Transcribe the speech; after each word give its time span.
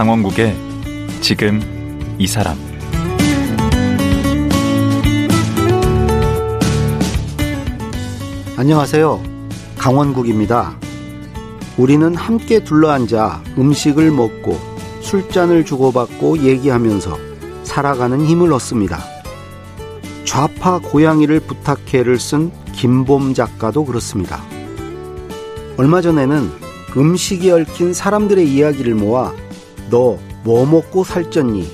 강원국의 0.00 0.56
지금 1.20 1.60
이 2.18 2.26
사람 2.26 2.56
안녕하세요. 8.56 9.22
강원국입니다. 9.76 10.74
우리는 11.76 12.14
함께 12.14 12.64
둘러앉아 12.64 13.42
음식을 13.58 14.10
먹고 14.10 14.58
술잔을 15.02 15.66
주고받고 15.66 16.44
얘기하면서 16.44 17.18
살아가는 17.64 18.24
힘을 18.24 18.54
얻습니다. 18.54 19.00
좌파 20.24 20.78
고양이를 20.78 21.40
부탁해를 21.40 22.18
쓴 22.18 22.50
김봄 22.72 23.34
작가도 23.34 23.84
그렇습니다. 23.84 24.40
얼마 25.76 26.00
전에는 26.00 26.50
음식이 26.96 27.50
얽힌 27.50 27.92
사람들의 27.92 28.50
이야기를 28.50 28.94
모아 28.94 29.34
너 29.90 30.18
뭐 30.42 30.64
먹고 30.66 31.04
살쪘니? 31.04 31.66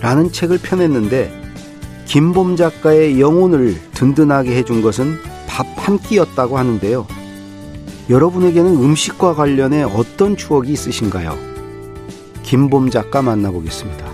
라는 0.00 0.32
책을 0.32 0.58
펴냈는데 0.58 1.32
김봄 2.06 2.56
작가의 2.56 3.20
영혼을 3.20 3.80
든든하게 3.92 4.56
해준 4.56 4.82
것은 4.82 5.18
밥 5.46 5.64
한 5.84 5.98
끼였다고 5.98 6.56
하는데요. 6.56 7.06
여러분에게는 8.08 8.74
음식과 8.74 9.34
관련해 9.34 9.82
어떤 9.82 10.34
추억이 10.34 10.72
있으신가요? 10.72 11.36
김봄 12.42 12.88
작가 12.88 13.20
만나보겠습니다. 13.20 14.13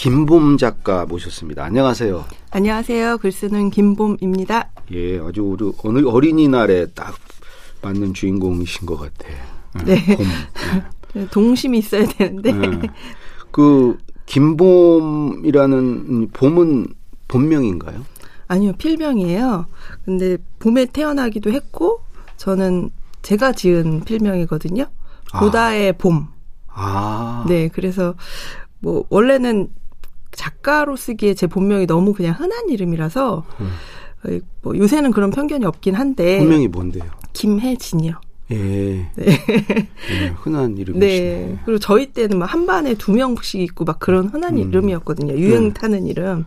김봄 0.00 0.56
작가 0.56 1.04
모셨습니다. 1.04 1.62
안녕하세요. 1.62 2.24
안녕하세요. 2.52 3.18
글 3.18 3.30
쓰는 3.30 3.68
김봄입니다. 3.68 4.70
예, 4.92 5.18
아주 5.18 5.42
우리 5.42 5.70
오늘 5.84 6.08
어린이날에 6.08 6.86
딱 6.94 7.14
맞는 7.82 8.14
주인공이신 8.14 8.86
것 8.86 8.96
같아. 8.96 9.28
네. 9.84 10.02
봄. 10.16 10.26
네. 11.12 11.26
동심이 11.30 11.76
있어야 11.76 12.06
되는데. 12.06 12.50
네. 12.50 12.80
그 13.50 13.98
김봄이라는 14.24 16.30
봄은 16.32 16.86
본명인가요? 17.28 18.02
아니요, 18.48 18.72
필명이에요. 18.78 19.66
근데 20.06 20.38
봄에 20.60 20.86
태어나기도 20.86 21.52
했고 21.52 22.00
저는 22.38 22.88
제가 23.20 23.52
지은 23.52 24.04
필명이거든요. 24.04 24.86
보다의 25.40 25.90
아. 25.90 25.94
봄. 25.98 26.28
아. 26.68 27.44
네, 27.46 27.68
그래서 27.68 28.14
뭐 28.78 29.04
원래는 29.10 29.68
작가로 30.32 30.96
쓰기에 30.96 31.34
제 31.34 31.46
본명이 31.46 31.86
너무 31.86 32.12
그냥 32.12 32.34
흔한 32.38 32.68
이름이라서 32.68 33.44
음. 33.60 34.40
뭐 34.62 34.76
요새는 34.76 35.12
그런 35.12 35.30
편견이 35.30 35.64
없긴 35.64 35.94
한데 35.94 36.38
본명이 36.38 36.68
뭔데요? 36.68 37.04
김혜진이요. 37.32 38.14
예. 38.52 38.56
네. 38.56 39.08
네. 39.16 40.34
흔한 40.36 40.76
이름이시네. 40.76 40.98
네. 41.06 41.58
그리고 41.64 41.78
저희 41.78 42.06
때는 42.06 42.38
막 42.38 42.52
한 42.52 42.66
반에 42.66 42.94
두 42.94 43.12
명씩 43.12 43.60
있고 43.60 43.84
막 43.84 44.00
그런 44.00 44.26
흔한 44.28 44.54
음. 44.58 44.58
이름이었거든요. 44.58 45.34
유행 45.34 45.68
네. 45.68 45.74
타는 45.74 46.06
이름. 46.06 46.46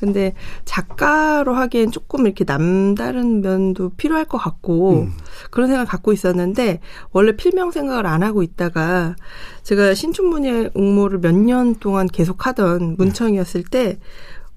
근데 0.00 0.32
작가로 0.64 1.54
하기엔 1.54 1.90
조금 1.90 2.24
이렇게 2.26 2.44
남다른 2.44 3.42
면도 3.42 3.90
필요할 3.90 4.24
것 4.24 4.38
같고 4.38 5.02
음. 5.02 5.12
그런 5.50 5.68
생각을 5.68 5.86
갖고 5.86 6.12
있었는데 6.12 6.80
원래 7.12 7.36
필명 7.36 7.70
생각을 7.70 8.06
안 8.06 8.22
하고 8.22 8.42
있다가 8.42 9.14
제가 9.62 9.94
신춘문예 9.94 10.70
응모를 10.76 11.18
몇 11.20 11.34
년 11.34 11.74
동안 11.76 12.06
계속 12.06 12.46
하던 12.46 12.96
문청이었을 12.96 13.64
때 13.64 13.98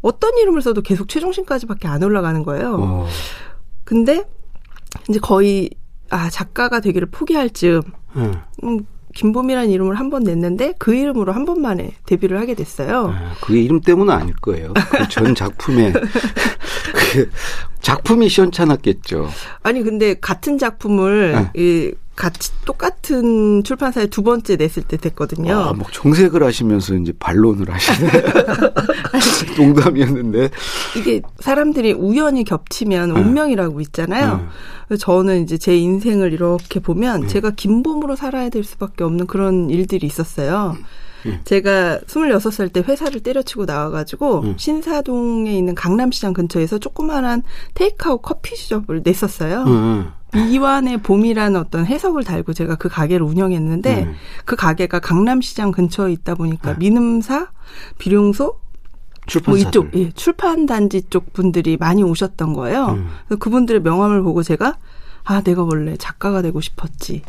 어떤 0.02 0.38
이름을 0.38 0.62
써도 0.62 0.82
계속 0.82 1.08
최종심까지밖에 1.08 1.88
안 1.88 2.04
올라가는 2.04 2.42
거예요. 2.44 2.78
어. 2.80 3.08
근데 3.84 4.24
이제 5.10 5.20
거의 5.20 5.70
아 6.10 6.30
작가가 6.30 6.80
되기를 6.80 7.10
포기할 7.10 7.50
즈음 7.50 7.82
음. 8.16 8.86
음, 9.14 9.16
김봄이라는 9.16 9.70
이름을 9.70 9.96
한 10.00 10.10
번 10.10 10.24
냈는데 10.24 10.74
그 10.80 10.94
이름으로 10.94 11.32
한 11.34 11.46
번 11.46 11.62
만에 11.62 11.94
데뷔를 12.06 12.40
하게 12.40 12.54
됐어요. 12.56 13.14
아, 13.16 13.34
그게 13.42 13.62
이름 13.62 13.80
때문은 13.82 14.14
아닐 14.14 14.34
거예요. 14.36 14.74
그 14.74 15.08
전 15.10 15.34
작품에 15.36 15.92
그 15.92 17.30
작품이 17.82 18.30
시원찮았겠죠. 18.30 19.30
아니 19.62 19.84
근데 19.84 20.16
같은 20.20 20.58
작품을 20.58 21.50
네. 21.54 21.62
이 21.62 21.92
같이 22.16 22.52
똑같은 22.66 23.64
출판사에 23.64 24.06
두 24.08 24.22
번째 24.22 24.56
냈을 24.56 24.84
때 24.84 24.98
됐거든요. 24.98 25.58
아, 25.58 25.74
뭐 25.74 25.88
정색을 25.92 26.44
하시면서 26.44 26.94
이제 26.96 27.12
반론을 27.18 27.70
하시네. 27.72 28.12
농담이었는데. 29.58 30.50
이게 30.98 31.22
사람들이 31.40 31.94
우연히 31.94 32.44
겹치면 32.44 33.14
네. 33.14 33.20
운명이라고 33.20 33.82
있잖아요. 33.82 34.48
네. 34.90 34.98
저는 34.98 35.44
이제 35.44 35.58
제 35.58 35.76
인생을 35.76 36.34
이렇게 36.34 36.80
보면 36.80 37.22
네. 37.22 37.28
제가 37.28 37.52
김봄으로 37.52 38.16
살아야 38.16 38.50
될 38.50 38.64
수밖에 38.64 39.04
없는 39.04 39.26
그런 39.26 39.72
일들이 39.72 40.06
있었어요. 40.06 40.78
네. 41.26 41.40
제가 41.46 42.00
26살 42.06 42.72
때 42.72 42.82
회사를 42.82 43.22
때려치고 43.22 43.66
나와가지고 43.66 44.42
네. 44.44 44.54
신사동에 44.58 45.52
있는 45.58 45.74
강남시장 45.74 46.34
근처에서 46.34 46.78
조그마한 46.78 47.42
테이크아웃 47.74 48.22
커피숍을 48.22 49.02
냈었어요. 49.04 49.64
네. 49.64 50.04
이완의 50.36 50.98
봄이라는 50.98 51.60
어떤 51.60 51.86
해석을 51.86 52.24
달고 52.24 52.54
제가 52.54 52.76
그 52.76 52.90
가게를 52.90 53.26
운영했는데 53.26 54.04
음. 54.04 54.16
그 54.46 54.56
가게가 54.56 55.00
강남시장 55.00 55.72
근처에 55.72 56.12
있다 56.12 56.36
보니까 56.36 56.74
네. 56.74 56.80
민음사, 56.80 57.50
비룡소, 57.98 58.60
뭐 59.46 59.58
이쪽 59.58 59.94
예, 59.96 60.12
출판 60.12 60.66
단지 60.66 61.02
쪽 61.10 61.32
분들이 61.34 61.78
많이 61.78 62.04
오셨던 62.04 62.54
거예요. 62.54 62.88
음. 62.88 63.10
그래서 63.28 63.40
그분들의 63.40 63.82
명함을 63.82 64.22
보고 64.22 64.44
제가 64.44 64.78
아 65.24 65.42
내가 65.42 65.64
원래 65.64 65.96
작가가 65.98 66.42
되고 66.42 66.60
싶었지. 66.60 67.22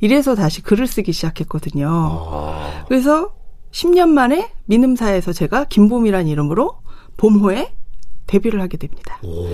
이래서 0.00 0.34
다시 0.34 0.62
글을 0.62 0.86
쓰기 0.86 1.12
시작했거든요. 1.12 1.88
아. 1.88 2.84
그래서 2.88 3.32
10년 3.70 4.08
만에 4.08 4.50
민음사에서 4.66 5.32
제가 5.32 5.64
김봄이라는 5.64 6.26
이름으로 6.26 6.78
봄호에 7.16 7.72
데뷔를 8.26 8.60
하게 8.60 8.76
됩니다. 8.76 9.18
오. 9.22 9.48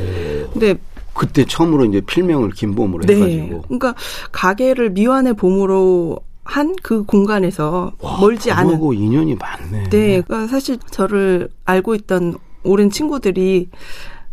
근데 0.52 0.76
그때 1.14 1.44
처음으로 1.44 1.84
이제 1.86 2.00
필명을 2.00 2.50
김봄으로 2.50 3.04
네. 3.06 3.14
해가지고. 3.14 3.62
그러니까 3.62 3.94
가게를 4.32 4.90
미완의 4.90 5.34
봄으로 5.34 6.18
한 6.44 6.74
그 6.82 7.02
공간에서 7.04 7.92
와, 8.00 8.20
멀지 8.20 8.52
않은. 8.52 8.74
하고 8.74 8.92
인연이 8.92 9.34
많네. 9.34 9.84
네, 9.88 10.20
그러니까 10.20 10.46
사실 10.46 10.78
저를 10.90 11.48
알고 11.64 11.94
있던 11.94 12.36
오랜 12.62 12.90
친구들이 12.90 13.68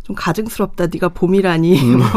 좀 0.02 0.14
가증스럽다. 0.16 0.88
네가 0.88 1.08
봄이라니. 1.10 1.80
음. 1.80 1.98
뭐 1.98 2.08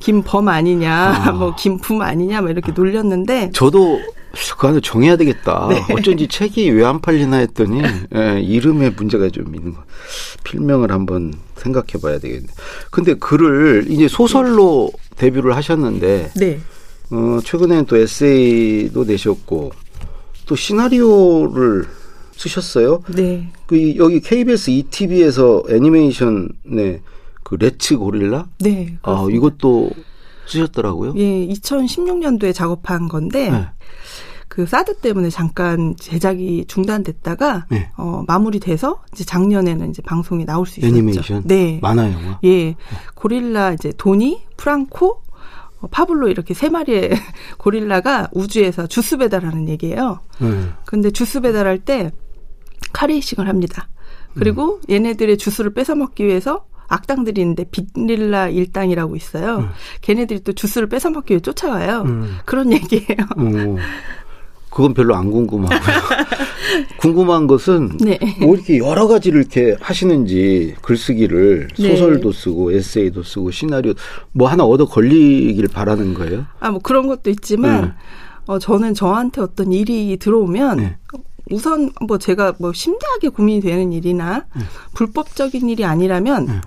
김범 0.00 0.48
아니냐. 0.48 0.94
아. 0.94 1.32
뭐 1.32 1.54
김품 1.56 2.02
아니냐. 2.02 2.40
뭐 2.42 2.50
이렇게 2.50 2.70
놀렸는데. 2.72 3.50
저도 3.52 4.00
그 4.58 4.66
안에 4.66 4.80
정해야 4.80 5.16
되겠다. 5.16 5.68
네. 5.70 5.82
어쩐지 5.94 6.26
책이 6.28 6.70
왜 6.70 6.84
안 6.84 7.00
팔리나 7.00 7.36
했더니 7.38 7.82
예, 8.14 8.40
이름에 8.40 8.90
문제가 8.90 9.28
좀 9.30 9.54
있는 9.54 9.72
거. 9.74 9.82
필명을 10.44 10.90
한번 10.90 11.34
생각해 11.56 12.00
봐야 12.02 12.18
되겠네. 12.18 12.46
근데 12.90 13.14
글을 13.14 13.86
이제 13.88 14.08
소설로 14.08 14.90
데뷔를 15.16 15.54
하셨는데 15.56 16.30
네. 16.36 16.60
어, 17.10 17.38
최근에는 17.44 17.86
또 17.86 17.96
에세이도 17.96 19.04
내셨고 19.04 19.72
또 20.46 20.56
시나리오를 20.56 21.84
쓰셨어요. 22.36 23.02
네. 23.14 23.48
그 23.66 23.96
여기 23.96 24.20
KBS 24.20 24.70
ETV에서 24.70 25.62
애니메이션의 25.68 27.00
그 27.44 27.54
레츠 27.56 27.96
고릴라? 27.98 28.46
네. 28.60 28.96
그렇습니다. 29.00 29.00
아, 29.04 29.26
이것도 29.30 29.90
쓰셨더라고요. 30.46 31.14
예, 31.16 31.46
2016년도에 31.48 32.52
작업한 32.54 33.08
건데 33.08 33.50
네. 33.50 33.66
그 34.52 34.66
사드 34.66 34.96
때문에 34.96 35.30
잠깐 35.30 35.96
제작이 35.96 36.66
중단됐다가 36.68 37.64
네. 37.70 37.88
어 37.96 38.22
마무리돼서 38.26 39.00
이제 39.10 39.24
작년에는 39.24 39.88
이제 39.88 40.02
방송에 40.02 40.44
나올 40.44 40.66
수 40.66 40.78
있었죠. 40.80 40.94
애니메이션. 40.94 41.42
네. 41.46 41.78
만화 41.80 42.12
영화. 42.12 42.38
예. 42.44 42.76
고릴라 43.14 43.72
이제 43.72 43.94
도니, 43.96 44.42
프랑코, 44.58 45.22
어, 45.80 45.86
파블로 45.90 46.28
이렇게 46.28 46.52
세 46.52 46.68
마리의 46.68 47.12
고릴라가 47.56 48.28
우주에서 48.34 48.86
주스 48.88 49.16
배달하는 49.16 49.70
얘기예요. 49.70 50.20
네. 50.38 50.68
근데 50.84 51.10
주스 51.10 51.40
배달할 51.40 51.78
때 51.78 52.10
카레이싱을 52.92 53.48
합니다. 53.48 53.88
그리고 54.34 54.80
음. 54.86 54.92
얘네들의 54.92 55.38
주스를 55.38 55.72
뺏어 55.72 55.94
먹기 55.94 56.26
위해서 56.26 56.66
악당들이 56.88 57.40
있는데 57.40 57.64
빅릴라 57.70 58.48
일당이라고 58.48 59.16
있어요. 59.16 59.60
음. 59.60 59.68
걔네들이 60.02 60.40
또 60.40 60.52
주스를 60.52 60.90
뺏어 60.90 61.08
먹기 61.08 61.32
위해 61.32 61.40
쫓아와요. 61.40 62.02
음. 62.02 62.36
그런 62.44 62.70
얘기예요. 62.70 63.16
오. 64.72 64.74
그건 64.74 64.94
별로 64.94 65.14
안 65.14 65.30
궁금하고요. 65.30 65.78
궁금한 66.98 67.46
것은 67.46 67.98
네. 68.00 68.18
뭐 68.40 68.54
이렇게 68.54 68.78
여러 68.78 69.06
가지를 69.06 69.40
이렇게 69.40 69.76
하시는지 69.80 70.74
글쓰기를 70.82 71.68
네. 71.78 71.88
소설도 71.96 72.32
쓰고 72.32 72.72
에세이도 72.72 73.22
쓰고 73.22 73.50
시나리오 73.50 73.92
뭐 74.32 74.48
하나 74.48 74.64
얻어 74.64 74.86
걸리길 74.86 75.68
바라는 75.68 76.14
거예요? 76.14 76.46
아 76.60 76.70
뭐 76.70 76.80
그런 76.80 77.06
것도 77.08 77.28
있지만 77.30 77.82
네. 77.82 77.92
어 78.46 78.58
저는 78.58 78.94
저한테 78.94 79.40
어떤 79.42 79.72
일이 79.72 80.16
들어오면 80.16 80.76
네. 80.78 80.96
우선 81.50 81.90
뭐 82.06 82.16
제가 82.18 82.54
뭐 82.58 82.72
심대하게 82.72 83.28
고민이 83.28 83.60
되는 83.60 83.92
일이나 83.92 84.46
음. 84.56 84.62
불법적인 84.94 85.68
일이 85.68 85.84
아니라면 85.84 86.48
음. 86.48 86.60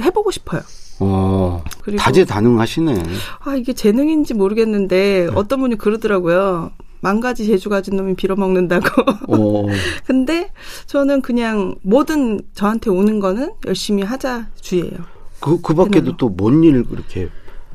해보고 0.00 0.30
싶어요. 0.30 0.62
어, 1.00 1.62
그리고- 1.82 2.00
다재다능하시네. 2.00 3.02
아 3.40 3.56
이게 3.56 3.72
재능인지 3.72 4.32
모르겠는데 4.34 5.26
네. 5.28 5.32
어떤 5.34 5.60
분이 5.60 5.76
그러더라고요. 5.76 6.70
만 7.04 7.20
가지 7.20 7.44
재주 7.46 7.68
가진 7.68 7.96
놈이 7.96 8.14
빌어먹는다고. 8.14 8.86
어, 9.28 9.66
근데 10.06 10.50
저는 10.86 11.20
그냥 11.20 11.74
뭐든 11.82 12.40
저한테 12.54 12.88
오는 12.88 13.20
거는 13.20 13.52
열심히 13.66 14.02
하자 14.02 14.46
주의예요. 14.58 14.96
그, 15.38 15.60
그 15.60 15.74
밖에도. 15.74 16.16
또 16.16 16.30
뭔일 16.30 16.82
그렇게 16.84 17.28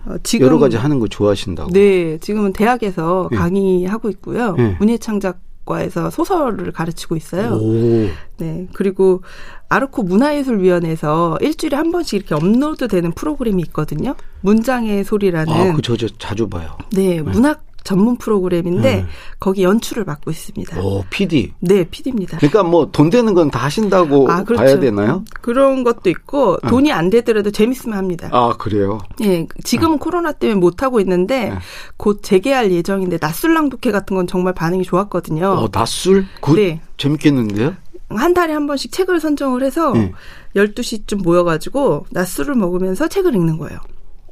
어, 0.07 0.15
지금 0.23 0.47
여러 0.47 0.57
가지 0.57 0.77
하는 0.77 0.97
거 0.97 1.07
좋아하신다고. 1.07 1.69
네, 1.73 2.17
지금은 2.17 2.53
대학에서 2.53 3.29
예. 3.31 3.35
강의하고 3.35 4.09
있고요. 4.09 4.55
예. 4.57 4.75
문예창작 4.79 5.37
과에서 5.63 6.09
소설을 6.09 6.71
가르치고 6.71 7.15
있어요. 7.15 7.53
오, 7.53 8.09
네, 8.39 8.67
그리고 8.73 9.21
아르코 9.67 10.01
문화예술위원회에서 10.01 11.37
일주일에 11.41 11.77
한 11.77 11.91
번씩 11.91 12.15
이렇게 12.15 12.33
업로드 12.33 12.87
되는 12.87 13.11
프로그램이 13.11 13.61
있거든요. 13.67 14.15
문장의 14.41 15.03
소리라는 15.03 15.53
아, 15.53 15.73
그 15.73 15.83
저 15.83 15.95
저 15.95 16.07
자주 16.17 16.49
봐요. 16.49 16.75
네 16.91 17.21
문학 17.21 17.61
전문 17.83 18.17
프로그램인데 18.17 18.95
네. 18.95 19.05
거기 19.39 19.63
연출을 19.63 20.03
맡고 20.05 20.31
있습니다. 20.31 20.79
오, 20.81 21.03
PD. 21.09 21.53
네, 21.59 21.83
PD입니다. 21.89 22.37
그러니까 22.37 22.63
뭐 22.63 22.89
돈 22.91 23.09
되는 23.09 23.33
건 23.33 23.49
다 23.49 23.59
하신다고 23.59 24.29
아, 24.31 24.43
그렇죠. 24.43 24.63
봐야 24.63 24.79
되나요? 24.79 25.23
그런 25.41 25.83
것도 25.83 26.09
있고 26.09 26.57
돈이 26.67 26.91
안 26.91 27.09
되더라도 27.09 27.51
재밌으면 27.51 27.97
합니다. 27.97 28.29
아, 28.31 28.53
그래요. 28.57 28.99
예, 29.21 29.47
지금은 29.63 29.97
코로나 29.97 30.31
때문에 30.31 30.59
못 30.59 30.83
하고 30.83 30.99
있는데 30.99 31.49
네. 31.49 31.55
곧 31.97 32.19
재개할 32.21 32.71
예정인데 32.71 33.17
낮술랑독회 33.21 33.91
같은 33.91 34.15
건 34.15 34.27
정말 34.27 34.53
반응이 34.53 34.83
좋았거든요. 34.83 35.47
어, 35.47 35.69
낮술? 35.71 36.25
그 36.41 36.51
네. 36.55 36.81
재밌겠는데요? 36.97 37.75
한 38.09 38.33
달에 38.33 38.53
한 38.53 38.65
번씩 38.67 38.91
책을 38.91 39.19
선정을 39.19 39.63
해서 39.63 39.93
네. 39.93 40.11
12시쯤 40.55 41.23
모여가지고 41.23 42.05
낮술을 42.11 42.55
먹으면서 42.55 43.07
책을 43.07 43.35
읽는 43.35 43.57
거예요. 43.59 43.79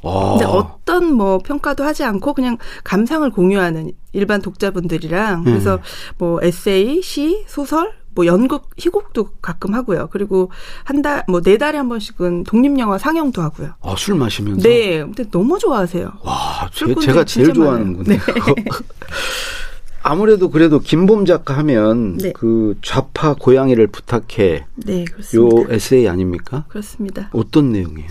아, 0.03 0.29
근데 0.37 0.45
어떤 0.45 1.13
뭐 1.13 1.39
평가도 1.39 1.83
하지 1.83 2.03
않고 2.03 2.33
그냥 2.33 2.57
감상을 2.83 3.29
공유하는 3.31 3.91
일반 4.13 4.41
독자분들이랑 4.41 5.43
네. 5.43 5.51
그래서 5.51 5.79
뭐 6.17 6.39
에세이, 6.41 7.01
시, 7.01 7.43
소설, 7.47 7.91
뭐 8.15 8.25
연극, 8.25 8.69
희곡도 8.77 9.29
가끔 9.41 9.73
하고요. 9.75 10.07
그리고 10.11 10.51
한 10.83 11.01
달, 11.03 11.23
뭐 11.27 11.41
네 11.41 11.57
달에 11.57 11.77
한 11.77 11.87
번씩은 11.87 12.43
독립영화 12.45 12.97
상영도 12.97 13.41
하고요. 13.43 13.73
아, 13.81 13.95
술 13.97 14.15
마시면서. 14.15 14.67
네, 14.67 14.99
근데 15.03 15.23
너무 15.29 15.59
좋아하세요. 15.59 16.11
와, 16.23 16.69
제, 16.73 16.93
제가 16.95 17.23
제일 17.25 17.53
좋아하는군요. 17.53 18.17
많아요. 18.17 18.55
아무래도 20.03 20.49
그래도 20.49 20.79
김봄 20.79 21.25
작가 21.25 21.57
하면 21.57 22.17
네. 22.17 22.31
그 22.33 22.75
좌파 22.81 23.33
고양이를 23.33 23.87
부탁해 23.87 24.65
네, 24.85 25.01
요 25.01 25.05
그렇습니다. 25.49 25.73
에세이 25.73 26.07
아닙니까? 26.07 26.63
그렇습니다. 26.69 27.29
어떤 27.33 27.71
내용이에요? 27.73 28.09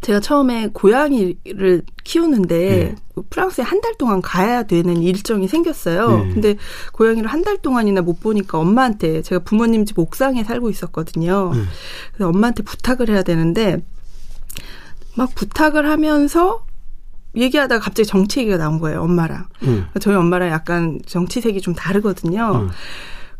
제가 0.00 0.20
처음에 0.20 0.68
고양이를 0.72 1.82
키우는데 2.04 2.58
네. 2.58 2.94
그 3.14 3.22
프랑스에 3.28 3.64
한 3.64 3.80
달 3.80 3.94
동안 3.98 4.22
가야 4.22 4.62
되는 4.64 5.02
일정이 5.02 5.48
생겼어요. 5.48 6.08
네. 6.24 6.32
근데 6.34 6.56
고양이를 6.92 7.28
한 7.28 7.42
달 7.42 7.58
동안이나 7.58 8.02
못 8.02 8.20
보니까 8.20 8.58
엄마한테 8.58 9.22
제가 9.22 9.42
부모님 9.44 9.84
집 9.84 9.98
옥상에 9.98 10.44
살고 10.44 10.70
있었거든요. 10.70 11.52
네. 11.54 11.60
그래서 12.12 12.28
엄마한테 12.28 12.62
부탁을 12.62 13.08
해야 13.10 13.22
되는데 13.22 13.78
막 15.16 15.34
부탁을 15.34 15.88
하면서 15.88 16.64
얘기하다가 17.36 17.80
갑자기 17.82 18.06
정치 18.06 18.40
얘기가 18.40 18.56
나온 18.56 18.78
거예요, 18.78 19.02
엄마랑. 19.02 19.46
응. 19.64 19.86
저희 20.00 20.14
엄마랑 20.14 20.48
약간 20.50 21.00
정치색이 21.06 21.60
좀 21.60 21.74
다르거든요. 21.74 22.66
응. 22.66 22.68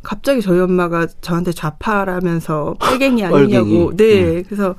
갑자기 0.02 0.40
저희 0.43 0.61
엄마가 0.61 1.06
저한테 1.20 1.52
좌파라면서 1.52 2.76
빨갱이 2.81 3.22
빨갱이. 3.22 3.56
아니냐고. 3.56 3.96
네. 3.96 4.43
그래서 4.43 4.75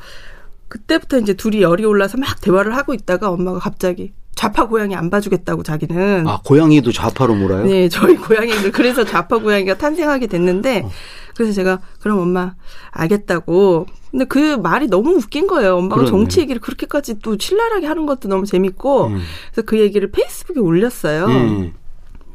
그때부터 0.69 1.17
이제 1.19 1.33
둘이 1.33 1.61
열이 1.61 1.83
올라서 1.83 2.17
막 2.17 2.39
대화를 2.41 2.75
하고 2.75 2.93
있다가 2.93 3.29
엄마가 3.29 3.59
갑자기 3.59 4.13
좌파 4.35 4.67
고양이 4.67 4.95
안 4.95 5.09
봐주겠다고 5.09 5.63
자기는. 5.63 6.25
아, 6.25 6.39
고양이도 6.45 6.93
좌파로 6.93 7.35
몰아요? 7.35 7.65
네, 7.65 7.89
저희 7.89 8.15
고양이를 8.15 8.71
그래서 8.71 9.03
좌파 9.03 9.37
고양이가 9.37 9.77
탄생하게 9.77 10.27
됐는데 10.27 10.83
어. 10.85 10.89
그래서 11.35 11.51
제가 11.51 11.79
그럼 11.99 12.19
엄마 12.19 12.55
알겠다고. 12.91 13.87
근데 14.11 14.25
그 14.25 14.55
말이 14.55 14.87
너무 14.87 15.11
웃긴 15.11 15.45
거예요. 15.47 15.75
엄마가 15.77 15.95
그러네. 15.95 16.09
정치 16.09 16.39
얘기를 16.39 16.61
그렇게까지 16.61 17.19
또 17.19 17.37
신랄하게 17.37 17.85
하는 17.87 18.05
것도 18.05 18.29
너무 18.29 18.45
재밌고 18.45 19.07
음. 19.07 19.19
그래서 19.51 19.65
그 19.65 19.79
얘기를 19.79 20.09
페이스북에 20.09 20.59
올렸어요. 20.61 21.25
음. 21.25 21.73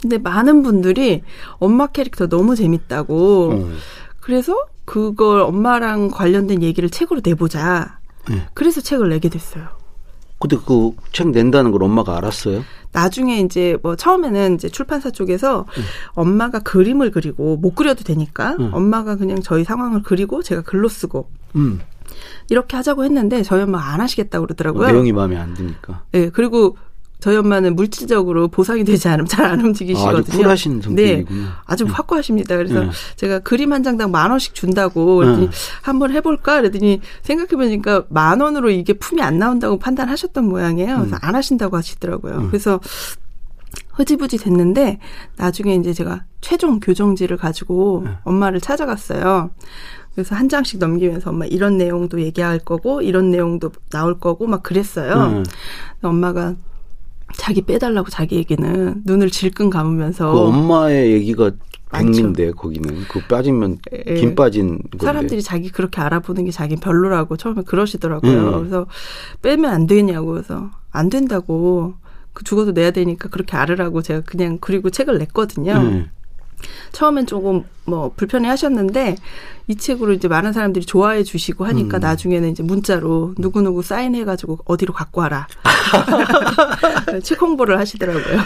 근데 0.02 0.18
많은 0.18 0.62
분들이 0.62 1.22
엄마 1.54 1.86
캐릭터 1.86 2.26
너무 2.26 2.54
재밌다고. 2.54 3.52
어. 3.52 3.70
그래서 4.20 4.54
그걸 4.84 5.40
엄마랑 5.40 6.08
관련된 6.08 6.62
얘기를 6.62 6.90
책으로 6.90 7.22
내보자. 7.24 7.98
네. 8.28 8.46
그래서 8.54 8.80
책을 8.80 9.08
내게 9.08 9.28
됐어요. 9.28 9.68
근데 10.38 10.56
그 10.56 10.92
책 11.12 11.30
낸다는 11.30 11.70
걸 11.70 11.82
엄마가 11.84 12.16
알았어요? 12.18 12.64
나중에 12.92 13.40
이제 13.40 13.76
뭐 13.82 13.96
처음에는 13.96 14.54
이제 14.54 14.68
출판사 14.68 15.10
쪽에서 15.10 15.60
음. 15.76 15.82
엄마가 16.14 16.58
그림을 16.60 17.10
그리고 17.12 17.56
못 17.56 17.74
그려도 17.74 18.04
되니까 18.04 18.56
음. 18.60 18.70
엄마가 18.72 19.16
그냥 19.16 19.40
저희 19.42 19.64
상황을 19.64 20.02
그리고 20.02 20.42
제가 20.42 20.62
글로 20.62 20.88
쓰고 20.88 21.28
음. 21.56 21.80
이렇게 22.50 22.76
하자고 22.76 23.04
했는데 23.04 23.42
저희 23.42 23.62
엄마가 23.62 23.92
안 23.92 24.00
하시겠다고 24.00 24.46
그러더라고요. 24.46 24.86
내용이 24.88 25.12
마음에 25.12 25.36
안 25.36 25.54
드니까. 25.54 26.02
네, 26.12 26.28
그리고 26.30 26.76
저희 27.24 27.38
엄마는 27.38 27.74
물질적으로 27.74 28.48
보상이 28.48 28.84
되지 28.84 29.08
않으면 29.08 29.26
잘안 29.26 29.58
아, 29.58 29.64
움직이시거든요. 29.64 30.18
아주 30.18 30.36
쿨하신 30.36 30.80
네, 30.80 30.82
성격이구나. 30.82 31.62
아주 31.64 31.86
확고하십니다. 31.88 32.54
그래서 32.54 32.80
네. 32.80 32.90
제가 33.16 33.38
그림 33.38 33.72
한 33.72 33.82
장당 33.82 34.10
만 34.10 34.30
원씩 34.30 34.52
준다고 34.54 35.16
그랬더니 35.16 35.46
네. 35.46 35.52
한번 35.80 36.12
해볼까? 36.12 36.56
그랬더니 36.56 37.00
생각해보니까 37.22 38.04
만 38.10 38.42
원으로 38.42 38.68
이게 38.68 38.92
품이 38.92 39.22
안 39.22 39.38
나온다고 39.38 39.78
판단하셨던 39.78 40.46
모양이에요. 40.46 40.98
그래서 40.98 41.16
안 41.22 41.34
하신다고 41.34 41.78
하시더라고요. 41.78 42.48
그래서 42.48 42.78
흐지부지 43.94 44.36
됐는데 44.36 44.98
나중에 45.38 45.76
이제 45.76 45.94
제가 45.94 46.24
최종 46.42 46.78
교정지를 46.78 47.38
가지고 47.38 48.04
엄마를 48.24 48.60
찾아갔어요. 48.60 49.48
그래서 50.14 50.34
한 50.34 50.50
장씩 50.50 50.78
넘기면서 50.78 51.30
엄마 51.30 51.46
이런 51.46 51.78
내용도 51.78 52.20
얘기할 52.20 52.58
거고 52.58 53.00
이런 53.00 53.30
내용도 53.30 53.72
나올 53.88 54.18
거고 54.18 54.46
막 54.46 54.62
그랬어요. 54.62 55.14
음. 55.14 55.44
엄마가 56.02 56.54
자기 57.36 57.62
빼달라고 57.62 58.10
자기 58.10 58.36
얘기는 58.36 59.02
눈을 59.04 59.30
질끈 59.30 59.70
감으면서 59.70 60.32
그 60.32 60.38
엄마의 60.38 61.12
얘기가 61.12 61.50
많죠. 61.90 62.12
백미인데 62.12 62.50
거기는 62.52 63.04
그 63.08 63.20
빠지면 63.20 63.78
예. 64.06 64.14
김 64.14 64.34
빠진 64.34 64.78
건데. 64.78 65.04
사람들이 65.04 65.42
자기 65.42 65.70
그렇게 65.70 66.00
알아보는 66.00 66.44
게 66.44 66.50
자기 66.50 66.76
별로라고 66.76 67.36
처음에 67.36 67.62
그러시더라고요. 67.62 68.32
음. 68.32 68.58
그래서 68.58 68.86
빼면 69.42 69.70
안 69.70 69.86
되냐고 69.86 70.32
그래서 70.32 70.70
안 70.90 71.08
된다고 71.08 71.94
그 72.32 72.44
죽어도 72.44 72.72
내야 72.72 72.90
되니까 72.90 73.28
그렇게 73.28 73.56
알으라고 73.56 74.02
제가 74.02 74.22
그냥 74.26 74.58
그리고 74.60 74.90
책을 74.90 75.18
냈거든요. 75.18 75.72
음. 75.72 76.10
처음엔 76.92 77.26
조금 77.26 77.64
뭐 77.84 78.12
불편해 78.16 78.48
하셨는데 78.48 79.16
이 79.68 79.76
책으로 79.76 80.12
이제 80.12 80.28
많은 80.28 80.52
사람들이 80.52 80.84
좋아해 80.84 81.22
주시고 81.22 81.64
하니까 81.64 81.98
음. 81.98 82.00
나중에는 82.00 82.50
이제 82.50 82.62
문자로 82.62 83.34
누구누구 83.38 83.82
사인해 83.82 84.24
가지고 84.24 84.58
어디로 84.64 84.92
갖고 84.92 85.20
와라. 85.20 85.46
책 87.22 87.40
홍보를 87.40 87.78
하시더라고요. 87.78 88.40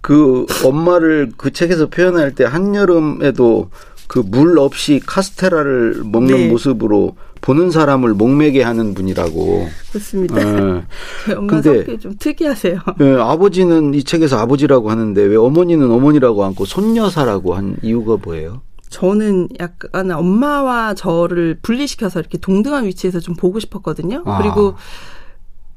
그 0.00 0.46
엄마를 0.64 1.32
그 1.36 1.52
책에서 1.52 1.88
표현할 1.88 2.34
때 2.34 2.44
한여름에도 2.44 3.70
그 4.08 4.22
물 4.24 4.58
없이 4.58 5.00
카스테라를 5.04 6.02
먹는 6.04 6.34
네. 6.34 6.48
모습으로 6.48 7.16
보는 7.40 7.70
사람을 7.70 8.14
목매게 8.14 8.62
하는 8.62 8.94
분이라고. 8.94 9.68
그렇습니다. 9.90 10.38
예. 10.38 10.82
저희 11.26 11.36
엄마 11.36 11.62
성격이 11.62 11.98
좀 11.98 12.14
특이하세요. 12.18 12.80
예, 13.00 13.14
아버지는 13.18 13.94
이 13.94 14.02
책에서 14.02 14.38
아버지라고 14.38 14.90
하는데 14.90 15.22
왜 15.22 15.36
어머니는 15.36 15.90
어머니라고 15.90 16.44
않고 16.44 16.64
손여사라고 16.64 17.54
한 17.54 17.76
이유가 17.82 18.16
뭐예요? 18.22 18.62
저는 18.90 19.48
약간 19.60 20.10
엄마와 20.10 20.94
저를 20.94 21.58
분리시켜서 21.62 22.20
이렇게 22.20 22.38
동등한 22.38 22.86
위치에서 22.86 23.20
좀 23.20 23.34
보고 23.34 23.60
싶었거든요. 23.60 24.22
아. 24.24 24.38
그리고 24.38 24.76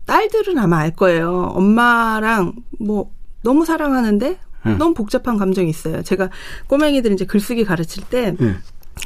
딸들은 0.05 0.57
아마 0.57 0.77
알 0.79 0.91
거예요. 0.91 1.51
엄마랑 1.55 2.53
뭐 2.79 3.11
너무 3.43 3.65
사랑하는데 3.65 4.37
응. 4.67 4.77
너무 4.77 4.93
복잡한 4.93 5.37
감정이 5.37 5.69
있어요. 5.69 6.03
제가 6.03 6.29
꼬맹이들 6.67 7.11
이제 7.13 7.25
글쓰기 7.25 7.65
가르칠 7.65 8.03
때 8.09 8.35
예. 8.39 8.55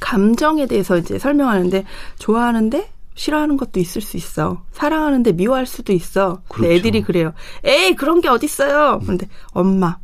감정에 0.01 0.68
대해서 0.68 0.98
이제 0.98 1.20
설명하는데 1.20 1.86
좋아하는데 2.20 2.89
싫어하는 3.15 3.58
것도 3.58 3.80
있을 3.80 4.01
수 4.01 4.18
있어. 4.18 4.63
사랑하는데 4.74 5.32
미워할 5.34 5.65
수도 5.65 5.94
있어. 5.94 6.42
근데 6.50 6.68
그렇죠. 6.68 6.74
애들이 6.74 7.01
그래요. 7.01 7.34
에이 7.63 7.96
그런 7.96 8.22
게 8.22 8.27
어딨어요. 8.27 9.00
그런데 9.04 9.27
엄마 9.51 9.98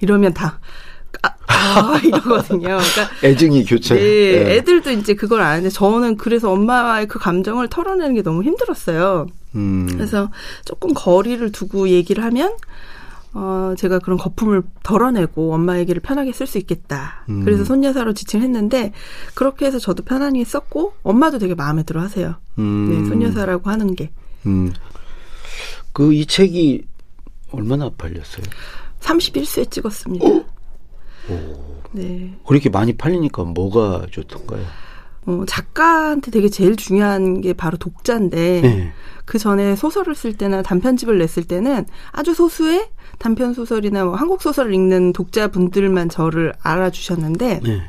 이러면 0.00 0.34
다 0.34 0.60
아, 1.22 1.34
아 1.48 2.00
이러거든요. 2.04 2.60
그러니까 2.60 3.10
애증이 3.24 3.64
교체. 3.64 3.94
네, 3.94 4.00
예. 4.00 4.56
애들도 4.56 4.90
이제 4.92 5.14
그걸 5.14 5.40
아는데 5.40 5.70
저는 5.70 6.16
그래서 6.16 6.50
엄마와의 6.52 7.08
그 7.08 7.18
감정을 7.18 7.68
털어내는 7.68 8.14
게 8.14 8.22
너무 8.22 8.42
힘들었어요. 8.42 9.26
음. 9.54 9.88
그래서 9.90 10.30
조금 10.64 10.92
거리를 10.94 11.50
두고 11.52 11.88
얘기를 11.88 12.22
하면 12.24 12.54
어, 13.32 13.74
제가 13.78 14.00
그런 14.00 14.18
거품을 14.18 14.62
덜어내고 14.82 15.54
엄마 15.54 15.78
얘기를 15.78 16.00
편하게 16.00 16.32
쓸 16.32 16.46
수 16.46 16.58
있겠다. 16.58 17.24
음. 17.28 17.44
그래서 17.44 17.64
손여사로 17.64 18.12
지칭을 18.12 18.44
했는데 18.44 18.92
그렇게 19.34 19.66
해서 19.66 19.78
저도 19.78 20.02
편안히 20.04 20.44
썼고 20.44 20.94
엄마도 21.02 21.38
되게 21.38 21.54
마음에 21.54 21.82
들어 21.84 22.00
하세요. 22.00 22.36
음. 22.58 22.88
네, 23.04 23.08
손여사라고 23.08 23.70
하는 23.70 23.94
게. 23.94 24.10
음. 24.46 24.72
그 25.92 26.12
이 26.12 26.26
책이 26.26 26.86
얼마나 27.52 27.90
팔렸어요? 27.90 28.44
31수에 29.00 29.70
찍었습니다. 29.70 30.24
네. 31.92 32.36
그렇게 32.46 32.68
많이 32.68 32.92
팔리니까 32.96 33.44
뭐가 33.44 34.06
좋던가요? 34.10 34.64
어, 35.26 35.44
작가한테 35.46 36.30
되게 36.30 36.48
제일 36.48 36.76
중요한 36.76 37.40
게 37.40 37.52
바로 37.52 37.76
독자인데 37.76 38.60
네. 38.62 38.92
그 39.30 39.38
전에 39.38 39.76
소설을 39.76 40.16
쓸 40.16 40.36
때나 40.36 40.60
단편집을 40.60 41.16
냈을 41.16 41.44
때는 41.44 41.86
아주 42.10 42.34
소수의 42.34 42.88
단편 43.20 43.54
소설이나 43.54 44.04
뭐 44.04 44.16
한국 44.16 44.42
소설을 44.42 44.74
읽는 44.74 45.12
독자분들만 45.12 46.08
저를 46.08 46.52
알아주셨는데 46.60 47.60
네. 47.62 47.82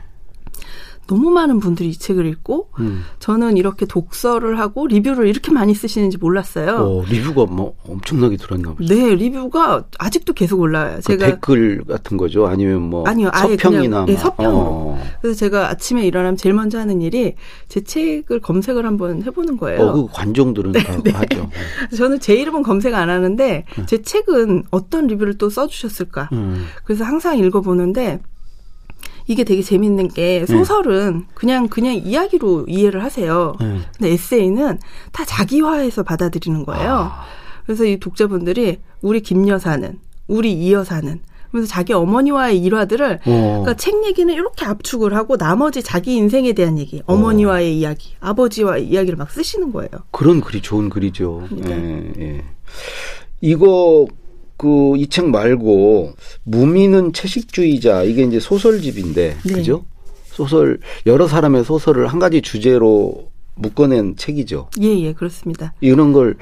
너무 1.12 1.30
많은 1.30 1.60
분들이 1.60 1.90
이 1.90 1.98
책을 1.98 2.26
읽고 2.26 2.70
음. 2.80 3.04
저는 3.20 3.58
이렇게 3.58 3.86
독서를 3.86 4.58
하고 4.60 4.88
리뷰를 4.88 5.28
이렇게 5.28 5.52
많이 5.52 5.76
쓰시는지 5.76 6.18
몰랐어요. 6.18 6.78
어, 6.78 7.04
리뷰가 7.04 7.52
뭐 7.54 7.76
엄청나게 7.86 8.38
들었나 8.38 8.74
보죠. 8.74 8.96
네, 8.96 9.14
리뷰가 9.16 9.84
아직도 10.00 10.32
계속 10.32 10.62
올라와요. 10.62 10.96
그 10.98 11.02
제가 11.02 11.26
댓글 11.26 11.84
같은 11.84 12.16
거죠? 12.16 12.48
아니면 12.48 12.84
뭐 12.84 13.04
아니요, 13.06 13.30
아예 13.34 13.58
서평이나 13.58 14.06
그냥, 14.06 14.08
예, 14.08 14.14
막. 14.14 14.20
서평으로. 14.22 14.58
어. 14.58 15.04
그래서 15.22 15.38
제가 15.38 15.70
아침에 15.70 16.08
일어나면 16.08 16.38
제일 16.38 16.56
먼저 16.56 16.80
하는 16.80 17.02
일이 17.02 17.36
제 17.68 17.82
책을 17.84 18.40
검색을 18.40 18.86
한번 18.86 19.22
해보는 19.24 19.58
거예요. 19.58 19.82
어, 19.82 19.92
그 19.94 20.08
관종들은 20.14 20.72
다 20.72 20.94
하죠. 21.20 21.50
저는 21.98 22.22
제 22.22 22.36
이름은 22.36 22.64
검색 22.64 22.94
안 22.94 23.10
하는데 23.10 23.66
제 23.86 24.02
책은 24.02 24.64
어떤 24.72 25.08
리뷰를 25.08 25.38
또 25.38 25.50
써주셨을까. 25.50 26.30
음. 26.32 26.68
그래서 26.86 27.04
항상 27.04 27.38
읽어보는데 27.38 28.22
이게 29.28 29.44
되게 29.44 29.62
재밌는 29.62 30.10
게 30.10 30.46
소설은 30.46 31.26
그냥 31.34 31.68
그냥 31.68 31.96
이야기로 31.96 32.66
이해를 32.68 33.04
하세요. 33.04 33.56
네. 33.60 33.80
근데 33.98 34.12
에세이는 34.14 34.80
다 35.12 35.26
자기화해서 35.26 36.04
받아들이는 36.04 36.66
거예요. 36.66 37.12
그래서 37.66 37.86
이 37.86 38.00
독자분들이 38.00 38.80
우리 39.02 39.22
김 39.22 39.48
여사는 39.48 40.00
우리 40.28 40.54
이 40.54 40.74
여사는 40.74 41.22
그래서 41.52 41.68
자기 41.68 41.94
어머니와의 41.94 42.60
일화들을 42.60 43.16
어. 43.16 43.20
그러니까 43.26 43.74
책 43.76 44.06
얘기는 44.06 44.34
이렇게 44.34 44.66
압축을 44.66 45.14
하고 45.14 45.38
나머지 45.38 45.84
자기 45.84 46.16
인생에 46.16 46.54
대한 46.54 46.80
얘기, 46.80 47.02
어머니와의 47.06 47.78
이야기, 47.78 48.14
아버지와의 48.22 48.88
이야기를 48.88 49.18
막 49.18 49.30
쓰시는 49.30 49.74
거예요. 49.74 49.90
그런 50.12 50.40
글이 50.40 50.62
좋은 50.62 50.90
글이죠. 50.90 51.48
그러니까요. 51.50 51.76
예, 51.76 52.14
예. 52.20 52.44
이거 53.42 54.08
그 54.62 54.96
이 54.96 55.08
책 55.10 55.28
말고 55.30 56.14
무미는 56.44 57.14
채식주의자 57.14 58.04
이게 58.04 58.22
이제 58.24 58.40
소설집인데 58.40 59.38
네. 59.44 59.54
그죠? 59.54 59.84
소설 60.26 60.80
여러 61.08 61.28
사람의 61.28 61.64
소설을 61.64 62.06
한 62.08 62.20
가지 62.20 62.42
주제로 62.44 63.32
묶어낸 63.56 64.16
책이죠. 64.18 64.70
예, 64.82 64.88
예, 65.00 65.14
그렇습니다. 65.14 65.74
이런 65.82 66.14
걸 66.14 66.36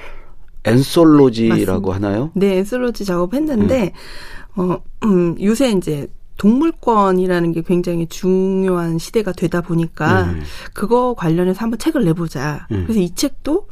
엔솔로지라고 0.65 1.89
맞습니다. 1.89 1.95
하나요? 1.95 2.31
네, 2.35 2.57
엔솔로지 2.57 3.05
작업했는데, 3.05 3.93
음. 4.59 4.71
어, 4.71 4.81
음, 5.05 5.35
요새 5.41 5.71
이제 5.71 6.07
동물권이라는 6.38 7.51
게 7.53 7.61
굉장히 7.61 8.05
중요한 8.07 8.97
시대가 8.99 9.31
되다 9.31 9.61
보니까 9.61 10.23
음. 10.23 10.41
그거 10.73 11.13
관련해서 11.13 11.59
한번 11.61 11.79
책을 11.79 12.03
내보자. 12.05 12.67
음. 12.71 12.83
그래서 12.85 12.99
이 12.99 13.13
책도 13.15 13.67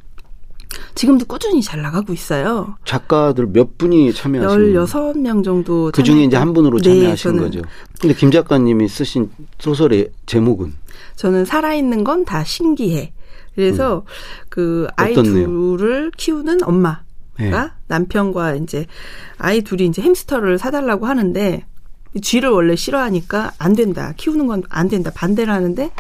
지금도 0.96 1.26
꾸준히 1.26 1.62
잘 1.62 1.82
나가고 1.82 2.14
있어요. 2.14 2.76
작가들 2.86 3.48
몇 3.48 3.78
분이 3.78 4.14
참여하신 4.14 4.74
16명 4.74 5.44
정도. 5.44 5.92
그 5.94 6.04
중에 6.04 6.24
이제 6.24 6.36
한 6.38 6.54
분으로 6.54 6.80
네, 6.80 6.84
참여하신 7.00 7.32
저는, 7.32 7.44
거죠. 7.44 7.62
근데 8.02 8.14
김 8.16 8.32
작가님이 8.32 8.88
쓰신 8.88 9.30
소설의 9.60 10.10
제목은 10.26 10.74
저는 11.16 11.46
살아있는 11.46 12.04
건 12.04 12.26
다 12.26 12.44
신기해. 12.44 13.14
그래서 13.56 14.04
그 14.50 14.88
아이 14.96 15.14
음. 15.14 15.20
어떤 15.20 15.34
내용? 15.34 15.78
둘을 15.78 16.12
키우는 16.16 16.64
엄마가 16.64 17.02
네. 17.40 17.52
남편과 17.88 18.56
이제 18.56 18.86
아이 19.38 19.62
둘이 19.62 19.86
이제 19.88 20.02
햄스터를 20.02 20.58
사달라고 20.60 21.06
하는데 21.08 21.66
쥐를 22.22 22.50
원래 22.50 22.76
싫어하니까 22.76 23.54
안 23.58 23.74
된다. 23.74 24.14
키우는 24.18 24.46
건 24.48 24.64
안 24.70 24.90
된다. 24.90 25.12
반대를 25.14 25.52
하는데 25.54 25.92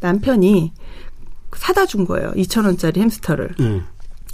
남편이 0.00 0.72
사다 1.56 1.86
준 1.86 2.04
거예요. 2.04 2.32
2천 2.36 2.64
원짜리 2.64 3.00
햄스터를. 3.00 3.54
음. 3.60 3.84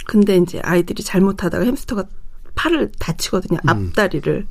근데 0.05 0.37
이제 0.37 0.59
아이들이 0.63 1.03
잘못하다가 1.03 1.65
햄스터가 1.65 2.05
팔을 2.55 2.91
다치거든요. 2.99 3.59
음. 3.63 3.69
앞다리를. 3.69 4.47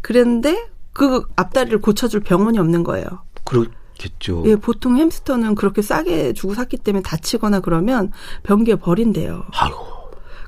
그랬는데 0.00 0.68
그 0.92 1.24
앞다리를 1.36 1.80
고쳐줄 1.80 2.20
병원이 2.20 2.58
없는 2.58 2.84
거예요. 2.84 3.06
그렇겠죠. 3.44 4.44
예, 4.46 4.56
보통 4.56 4.96
햄스터는 4.96 5.54
그렇게 5.54 5.82
싸게 5.82 6.32
주고 6.32 6.54
샀기 6.54 6.78
때문에 6.78 7.02
다치거나 7.02 7.60
그러면 7.60 8.12
병기에 8.42 8.76
버린대요. 8.76 9.44
아이고. 9.52 9.78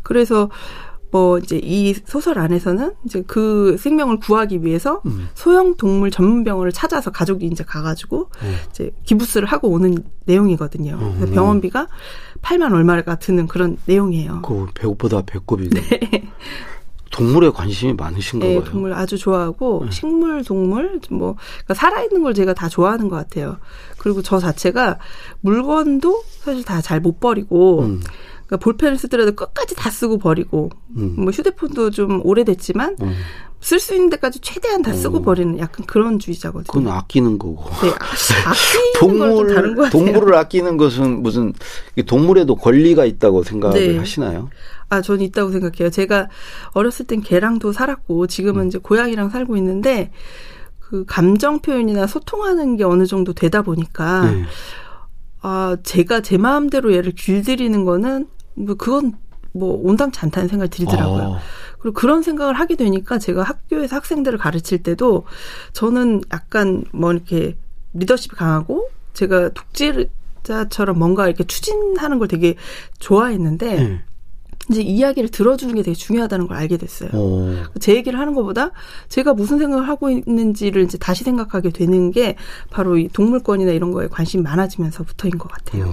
그래서 0.02 0.50
뭐 1.14 1.38
이제 1.38 1.60
이 1.62 1.94
소설 1.94 2.40
안에서는 2.40 2.92
이제 3.04 3.22
그 3.24 3.76
생명을 3.78 4.18
구하기 4.18 4.64
위해서 4.64 5.00
음. 5.06 5.28
소형 5.34 5.76
동물 5.76 6.10
전문 6.10 6.42
병원을 6.42 6.72
찾아서 6.72 7.12
가족이 7.12 7.46
이제 7.46 7.62
가가지고 7.62 8.30
네. 8.42 8.54
이제 8.70 8.90
기부스를 9.04 9.46
하고 9.46 9.68
오는 9.68 9.96
내용이거든요. 10.24 10.98
그래서 10.98 11.26
음. 11.26 11.30
병원비가 11.32 11.86
8만 12.42 12.72
얼마가 12.74 13.14
드는 13.20 13.46
그런 13.46 13.76
내용이에요. 13.86 14.42
그 14.42 14.66
배고프다 14.74 15.22
배꼽이. 15.22 15.70
동물에 17.12 17.50
관심이 17.50 17.92
많으신가 17.92 18.44
네, 18.44 18.58
봐요. 18.58 18.64
동물 18.68 18.92
아주 18.92 19.16
좋아하고 19.16 19.82
네. 19.84 19.90
식물, 19.92 20.42
동물 20.42 20.98
뭐 21.10 21.36
그러니까 21.36 21.74
살아있는 21.74 22.24
걸 22.24 22.34
제가 22.34 22.54
다 22.54 22.68
좋아하는 22.68 23.08
것 23.08 23.14
같아요. 23.14 23.58
그리고 23.98 24.20
저 24.20 24.40
자체가 24.40 24.98
물건도 25.42 26.24
사실 26.40 26.64
다 26.64 26.80
잘 26.80 26.98
못 27.00 27.20
버리고 27.20 27.82
음. 27.82 28.00
그러니까 28.46 28.56
볼펜을 28.58 28.98
쓰더라도 28.98 29.32
끝까지 29.32 29.74
다 29.74 29.90
쓰고 29.90 30.18
버리고 30.18 30.70
음. 30.96 31.14
뭐 31.16 31.30
휴대폰도 31.30 31.90
좀 31.90 32.20
오래됐지만 32.24 32.96
음. 33.00 33.14
쓸수 33.60 33.94
있는 33.94 34.10
데까지 34.10 34.40
최대한 34.40 34.82
다 34.82 34.92
쓰고 34.92 35.18
음. 35.18 35.22
버리는 35.22 35.58
약간 35.58 35.86
그런 35.86 36.18
주의자거든요. 36.18 36.66
그건 36.70 36.88
아끼는 36.88 37.38
거고. 37.38 37.64
네, 37.80 37.88
아- 37.88 38.50
아끼는 38.50 39.36
좀 39.36 39.54
다른 39.54 39.74
것 39.74 39.82
같아요. 39.84 40.04
동물을 40.04 40.34
아끼는 40.34 40.76
것은 40.76 41.22
무슨 41.22 41.54
이 41.96 42.02
동물에도 42.02 42.56
권리가 42.56 43.06
있다고 43.06 43.42
생각을 43.42 43.92
네. 43.92 43.98
하시나요? 43.98 44.50
아, 44.90 45.00
전 45.00 45.22
있다고 45.22 45.50
생각해요. 45.50 45.88
제가 45.90 46.28
어렸을 46.72 47.06
땐 47.06 47.22
개랑도 47.22 47.72
살았고 47.72 48.22
음. 48.22 48.28
지금은 48.28 48.66
이제 48.68 48.78
고양이랑 48.78 49.30
살고 49.30 49.56
있는데 49.56 50.10
그 50.78 51.06
감정 51.06 51.60
표현이나 51.60 52.06
소통하는 52.06 52.76
게 52.76 52.84
어느 52.84 53.06
정도 53.06 53.32
되다 53.32 53.62
보니까 53.62 54.30
네. 54.30 54.44
아, 55.46 55.76
제가 55.82 56.22
제 56.22 56.38
마음대로 56.38 56.94
얘를 56.94 57.12
길들이는 57.12 57.84
거는 57.84 58.28
뭐 58.54 58.76
그건 58.76 59.12
뭐 59.52 59.78
온당치 59.82 60.18
않다는 60.20 60.48
생각이 60.48 60.70
들더라고요. 60.70 61.22
어. 61.22 61.38
그리고 61.78 61.92
그런 61.92 62.22
생각을 62.22 62.54
하게 62.54 62.76
되니까 62.76 63.18
제가 63.18 63.42
학교에서 63.42 63.94
학생들을 63.96 64.38
가르칠 64.38 64.82
때도 64.82 65.26
저는 65.74 66.22
약간 66.32 66.84
뭐 66.94 67.12
이렇게 67.12 67.58
리더십이 67.92 68.36
강하고 68.36 68.88
제가 69.12 69.50
독재자처럼 69.50 70.98
뭔가 70.98 71.26
이렇게 71.26 71.44
추진하는 71.44 72.18
걸 72.18 72.26
되게 72.26 72.54
좋아했는데 72.98 73.74
네. 73.74 74.04
이제 74.70 74.80
이야기를 74.80 75.30
들어주는 75.30 75.74
게 75.74 75.82
되게 75.82 75.94
중요하다는 75.94 76.46
걸 76.48 76.56
알게 76.56 76.78
됐어요. 76.78 77.10
어. 77.12 77.64
제 77.80 77.94
얘기를 77.94 78.18
하는 78.18 78.34
것보다 78.34 78.70
제가 79.08 79.34
무슨 79.34 79.58
생각을 79.58 79.88
하고 79.88 80.08
있는지를 80.10 80.82
이제 80.84 80.96
다시 80.96 81.22
생각하게 81.24 81.70
되는 81.70 82.10
게 82.10 82.36
바로 82.70 82.96
이 82.96 83.08
동물권이나 83.08 83.72
이런 83.72 83.90
거에 83.92 84.08
관심이 84.08 84.42
많아지면서부터인 84.42 85.36
것 85.38 85.50
같아요. 85.50 85.84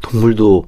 동물도 0.00 0.64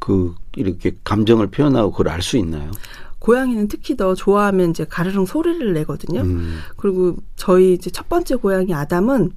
그 0.00 0.34
이렇게 0.56 0.96
감정을 1.04 1.48
표현하고 1.48 1.90
그걸 1.90 2.08
알 2.08 2.22
수 2.22 2.36
있나요? 2.36 2.70
고양이는 3.18 3.68
특히 3.68 3.96
더 3.96 4.14
좋아하면 4.14 4.70
이제 4.70 4.84
가르릉 4.84 5.24
소리를 5.24 5.72
내거든요. 5.72 6.20
음. 6.20 6.58
그리고 6.76 7.16
저희 7.36 7.72
이제 7.72 7.90
첫 7.90 8.08
번째 8.08 8.36
고양이 8.36 8.74
아담은 8.74 9.32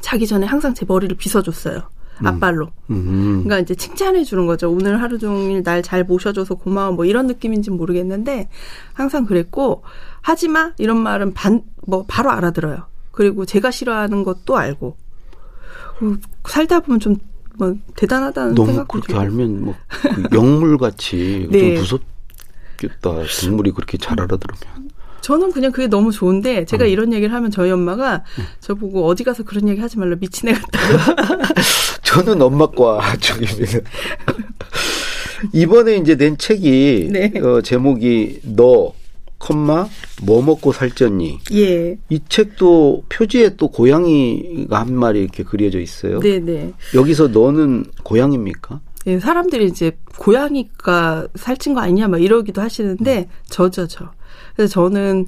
자기 0.00 0.26
전에 0.26 0.44
항상 0.44 0.74
제 0.74 0.84
머리를 0.86 1.16
빗어줬어요. 1.16 1.82
앞발로. 2.22 2.68
음. 2.90 3.42
그러니까 3.44 3.58
이제 3.60 3.74
칭찬해 3.74 4.24
주는 4.24 4.46
거죠. 4.46 4.70
오늘 4.70 5.00
하루 5.00 5.18
종일 5.18 5.62
날 5.62 5.82
잘 5.82 6.04
모셔줘서 6.04 6.54
고마워. 6.56 6.92
뭐 6.92 7.04
이런 7.04 7.26
느낌인지 7.26 7.70
는 7.70 7.76
모르겠는데 7.78 8.48
항상 8.92 9.24
그랬고 9.26 9.82
하지 10.20 10.48
마 10.48 10.72
이런 10.78 11.02
말은 11.02 11.34
반 11.34 11.62
뭐 11.86 12.04
바로 12.06 12.30
알아들어요. 12.30 12.86
그리고 13.10 13.44
제가 13.44 13.70
싫어하는 13.72 14.22
것도 14.22 14.56
알고 14.56 14.96
음, 16.02 16.20
살다 16.44 16.80
보면 16.80 17.00
좀 17.00 17.16
뭐 17.58 17.74
대단하다는 17.96 18.54
너무 18.54 18.68
생각도 18.68 18.92
그렇게 18.92 19.06
들고. 19.08 19.20
알면 19.20 19.64
뭐 19.64 19.74
영물 20.32 20.78
같이 20.78 21.48
네. 21.52 21.74
좀 21.76 22.00
무섭겠다. 22.80 23.26
동물이 23.42 23.72
그렇게 23.72 23.98
잘 23.98 24.20
알아들으면. 24.20 24.90
저는 25.22 25.52
그냥 25.52 25.72
그게 25.72 25.86
너무 25.86 26.12
좋은데 26.12 26.60
음. 26.60 26.66
제가 26.66 26.84
이런 26.84 27.12
얘기를 27.12 27.34
하면 27.34 27.50
저희 27.50 27.70
엄마가 27.70 28.24
저보고 28.60 29.06
어디 29.06 29.24
가서 29.24 29.42
그런 29.44 29.68
얘기 29.68 29.80
하지 29.80 29.98
말라 29.98 30.16
미친 30.16 30.48
애 30.48 30.52
같다고. 30.52 31.14
저는 32.02 32.42
엄마과 32.42 33.16
쪽입니다. 33.18 33.78
이번에 35.52 35.96
이제 35.96 36.16
낸 36.16 36.36
책이 36.36 37.08
네. 37.10 37.32
어, 37.40 37.62
제목이 37.62 38.40
너 38.54 38.92
컴마 39.38 39.88
뭐 40.22 40.40
먹고 40.42 40.72
살쪘니? 40.72 41.38
예. 41.54 41.98
이 42.08 42.20
책도 42.28 43.04
표지에 43.08 43.56
또 43.56 43.68
고양이가 43.68 44.78
한 44.78 44.94
마리 44.94 45.20
이렇게 45.20 45.42
그려져 45.42 45.80
있어요. 45.80 46.20
네네. 46.20 46.72
여기서 46.94 47.28
너는 47.28 47.86
고양입니까? 48.04 48.80
예, 49.06 49.18
사람들이 49.18 49.66
이제 49.66 49.98
고양이가 50.18 51.28
살찐 51.34 51.74
거 51.74 51.80
아니냐 51.80 52.08
막 52.08 52.22
이러기도 52.22 52.60
하시는데 52.60 53.28
저죠 53.46 53.86
저. 53.86 54.10
그래서 54.54 54.72
저는 54.72 55.26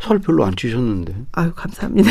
살 0.00 0.18
별로 0.18 0.44
안 0.44 0.54
찌셨는데. 0.54 1.14
아유 1.32 1.52
감사합니다. 1.54 2.10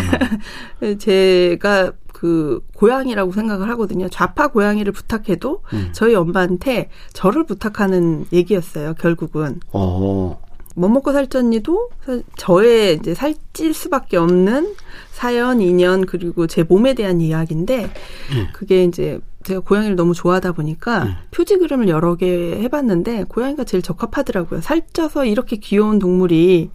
음. 0.82 0.98
제가 0.98 1.92
그 2.12 2.62
고양이라고 2.76 3.32
생각을 3.32 3.70
하거든요. 3.70 4.10
좌파 4.10 4.48
고양이를 4.48 4.94
부탁해도 4.94 5.62
음. 5.74 5.90
저희 5.94 6.16
엄마한테 6.16 6.90
저를 7.14 7.46
부탁하는 7.46 8.26
얘기였어요. 8.34 8.96
결국은. 8.96 9.60
어. 9.72 10.42
뭐 10.76 10.90
먹고 10.90 11.12
살쪘니도 11.12 11.90
저의 12.36 12.96
이제 12.96 13.14
살찔 13.14 13.76
수밖에 13.76 14.18
없는 14.18 14.74
사연, 15.12 15.62
인연 15.62 16.06
그리고 16.06 16.48
제 16.48 16.64
몸에 16.64 16.96
대한 16.96 17.22
이야기인데 17.22 17.84
음. 17.84 18.48
그게 18.54 18.84
이제 18.84 19.20
제가 19.44 19.60
고양이를 19.62 19.96
너무 19.96 20.14
좋아하다 20.14 20.54
보니까 20.54 21.04
음. 21.04 21.14
표지 21.32 21.58
그림을 21.58 21.88
여러 21.90 22.16
개 22.16 22.26
해봤는데 22.28 23.26
고양이가 23.26 23.64
제일 23.64 23.82
적합하더라고요. 23.82 24.62
살쪄서 24.62 25.26
이렇게 25.26 25.58
귀여운 25.58 26.00
동물이 26.00 26.70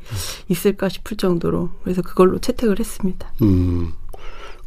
있을까 0.48 0.88
싶을 0.88 1.16
정도로 1.16 1.70
그래서 1.82 2.02
그걸로 2.02 2.38
채택을 2.38 2.78
했습니다. 2.78 3.32
음. 3.42 3.92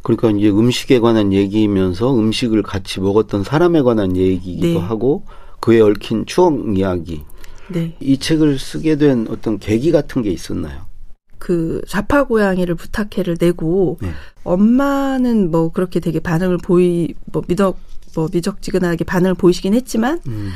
그러니까 0.02 0.30
이제 0.30 0.50
음식에 0.50 0.98
관한 0.98 1.32
얘기면서 1.32 2.14
음식을 2.18 2.62
같이 2.62 3.00
먹었던 3.00 3.44
사람에 3.44 3.82
관한 3.82 4.16
얘기이기도 4.16 4.80
네. 4.80 4.86
하고 4.86 5.24
그에 5.60 5.80
얽힌 5.80 6.26
추억 6.26 6.76
이야기. 6.76 7.24
네. 7.68 7.96
이 8.00 8.18
책을 8.18 8.58
쓰게 8.58 8.96
된 8.96 9.26
어떤 9.30 9.58
계기 9.58 9.92
같은 9.92 10.22
게 10.22 10.30
있었나요? 10.30 10.91
그 11.42 11.82
좌파 11.88 12.22
고양이를 12.22 12.76
부탁해를 12.76 13.36
내고 13.40 13.98
네. 14.00 14.10
엄마는 14.44 15.50
뭐 15.50 15.72
그렇게 15.72 15.98
되게 15.98 16.20
반응을 16.20 16.58
보이 16.58 17.14
뭐 17.32 17.42
미덕 17.48 17.80
뭐 18.14 18.28
미적지근하게 18.32 19.02
반응을 19.02 19.34
보이시긴 19.34 19.74
했지만 19.74 20.20
음. 20.28 20.50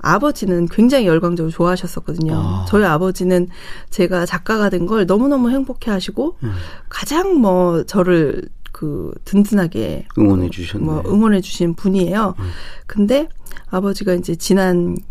아버지는 0.00 0.66
굉장히 0.66 1.06
열광적으로 1.06 1.52
좋아하셨었거든요. 1.52 2.34
아. 2.34 2.64
저희 2.68 2.82
아버지는 2.84 3.46
제가 3.90 4.26
작가가 4.26 4.68
된 4.68 4.86
걸 4.86 5.06
너무너무 5.06 5.48
행복해 5.50 5.92
하시고 5.92 6.38
음. 6.42 6.54
가장 6.88 7.36
뭐 7.36 7.84
저를 7.84 8.42
그 8.72 9.12
든든하게 9.24 10.06
응원해 10.18 10.50
주셨네. 10.50 10.84
뭐 10.84 11.04
응원해 11.06 11.40
주신 11.40 11.74
분이에요. 11.74 12.34
음. 12.36 12.44
근데 12.88 13.28
아버지가 13.70 14.14
이제 14.14 14.34
지난 14.34 14.96
내 14.96 15.02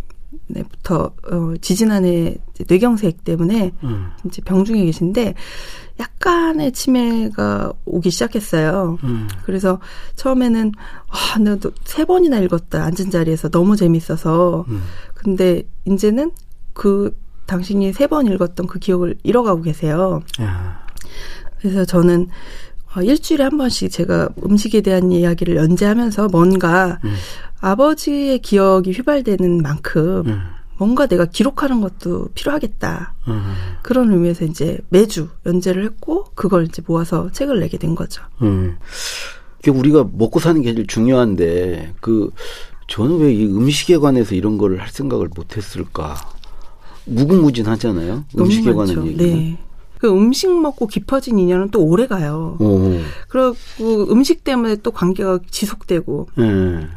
부터 0.70 1.14
어 1.30 1.54
지지난해 1.62 2.38
뇌경색 2.68 3.24
때문에 3.24 3.72
음. 3.84 4.10
이제 4.26 4.42
병중에 4.44 4.86
계신데 4.86 5.34
약간의 6.00 6.72
치매가 6.72 7.74
오기 7.86 8.10
시작했어요. 8.10 8.98
음. 9.04 9.28
그래서 9.44 9.80
처음에는 10.16 10.72
와, 11.08 11.38
나도 11.40 11.72
세 11.84 12.06
번이나 12.06 12.40
읽었다. 12.40 12.84
앉은 12.84 13.12
자리에서 13.12 13.50
너무 13.50 13.76
재밌어서. 13.76 14.66
음. 14.68 14.82
근데 15.14 15.64
이제는 15.86 16.32
그 16.74 17.16
당신이 17.46 17.92
세 17.94 18.08
번 18.08 18.28
읽었던 18.28 18.68
그 18.68 18.80
기억을 18.80 19.16
잃어가고 19.24 19.62
계세요. 19.62 20.22
야. 20.42 20.86
그래서 21.60 21.86
저는 21.86 22.24
어, 22.24 22.30
일주일에 23.00 23.44
한 23.46 23.58
번씩 23.58 23.92
제가 23.92 24.30
음식에 24.44 24.82
대한 24.82 25.12
이야기를 25.12 25.56
연재하면서 25.56 26.28
뭔가 26.30 27.00
음. 27.06 27.14
아버지의 27.62 28.40
기억이 28.40 28.92
휘발되는 28.92 29.62
만큼 29.62 30.24
음. 30.26 30.42
뭔가 30.78 31.06
내가 31.06 31.26
기록하는 31.26 31.80
것도 31.80 32.30
필요하겠다. 32.34 33.14
음. 33.28 33.54
그런 33.84 34.12
의미에서 34.12 34.46
이제 34.46 34.80
매주 34.90 35.30
연재를 35.46 35.86
했고 35.86 36.26
그걸 36.34 36.66
이제 36.66 36.82
모아서 36.86 37.32
책을 37.32 37.60
내게 37.60 37.78
된 37.78 37.94
거죠. 37.96 38.24
음. 38.42 38.78
우리가 39.68 40.08
먹고 40.12 40.40
사는 40.40 40.60
게 40.62 40.74
제일 40.74 40.88
중요한데 40.88 41.94
그 42.02 42.32
저는 42.88 43.20
왜 43.20 43.32
이 43.32 43.46
음식에 43.46 43.98
관해서 43.98 44.36
이런 44.36 44.58
거를 44.58 44.82
할 44.82 44.90
생각을 44.90 45.30
못 45.36 45.56
했을까? 45.56 46.16
무궁무진하잖아요. 47.06 48.26
음식에 48.38 48.74
관한 48.74 49.06
얘기는. 49.08 49.18
네. 49.36 49.58
그 50.02 50.10
음식 50.10 50.52
먹고 50.52 50.88
깊어진 50.88 51.38
인연은 51.38 51.70
또 51.70 51.86
오래 51.86 52.08
가요. 52.08 52.58
오. 52.60 53.00
그리고 53.28 53.56
음식 54.12 54.44
때문에 54.44 54.78
또 54.78 54.90
관계가 54.90 55.42
지속되고. 55.52 56.28
네. 56.38 56.88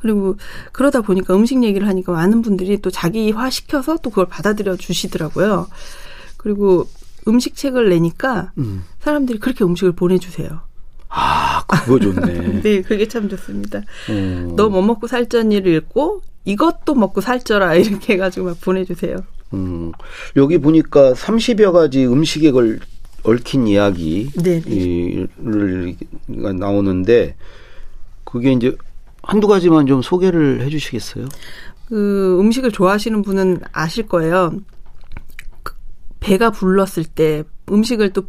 그리고 0.00 0.36
그러다 0.72 1.02
보니까 1.02 1.36
음식 1.36 1.62
얘기를 1.62 1.86
하니까 1.86 2.10
많은 2.10 2.42
분들이 2.42 2.82
또 2.82 2.90
자기화 2.90 3.48
시켜서 3.50 3.96
또 3.98 4.10
그걸 4.10 4.26
받아들여 4.26 4.74
주시더라고요. 4.74 5.68
그리고 6.36 6.88
음식 7.28 7.54
책을 7.54 7.90
내니까 7.90 8.50
음. 8.58 8.82
사람들이 8.98 9.38
그렇게 9.38 9.64
음식을 9.64 9.92
보내주세요. 9.92 10.48
아, 11.10 11.62
그거 11.64 12.00
좋네. 12.00 12.62
네, 12.62 12.82
그게 12.82 13.06
참 13.06 13.28
좋습니다. 13.28 13.78
어. 13.78 14.54
너뭐 14.56 14.82
먹고 14.82 15.06
살쪘니를 15.06 15.68
읽고 15.68 16.22
이것도 16.44 16.96
먹고 16.96 17.20
살쪄라 17.20 17.76
이렇게 17.78 18.14
해가지고 18.14 18.46
막 18.46 18.60
보내주세요. 18.60 19.18
음, 19.54 19.92
여기 20.36 20.58
보니까 20.58 21.12
30여 21.14 21.72
가지 21.72 22.06
음식에 22.06 22.50
걸 22.50 22.80
얽힌 23.24 23.66
이야기를 23.66 24.42
네, 24.42 24.60
네. 24.60 26.06
나오는데 26.26 27.34
그게 28.24 28.52
이제 28.52 28.76
한두 29.22 29.46
가지만 29.48 29.86
좀 29.86 30.02
소개를 30.02 30.62
해 30.62 30.70
주시겠어요? 30.70 31.28
그 31.88 32.38
음식을 32.40 32.70
좋아하시는 32.72 33.22
분은 33.22 33.60
아실 33.72 34.06
거예요. 34.06 34.54
그 35.62 35.74
배가 36.20 36.50
불렀을 36.50 37.04
때 37.04 37.44
음식을 37.70 38.12
또 38.12 38.24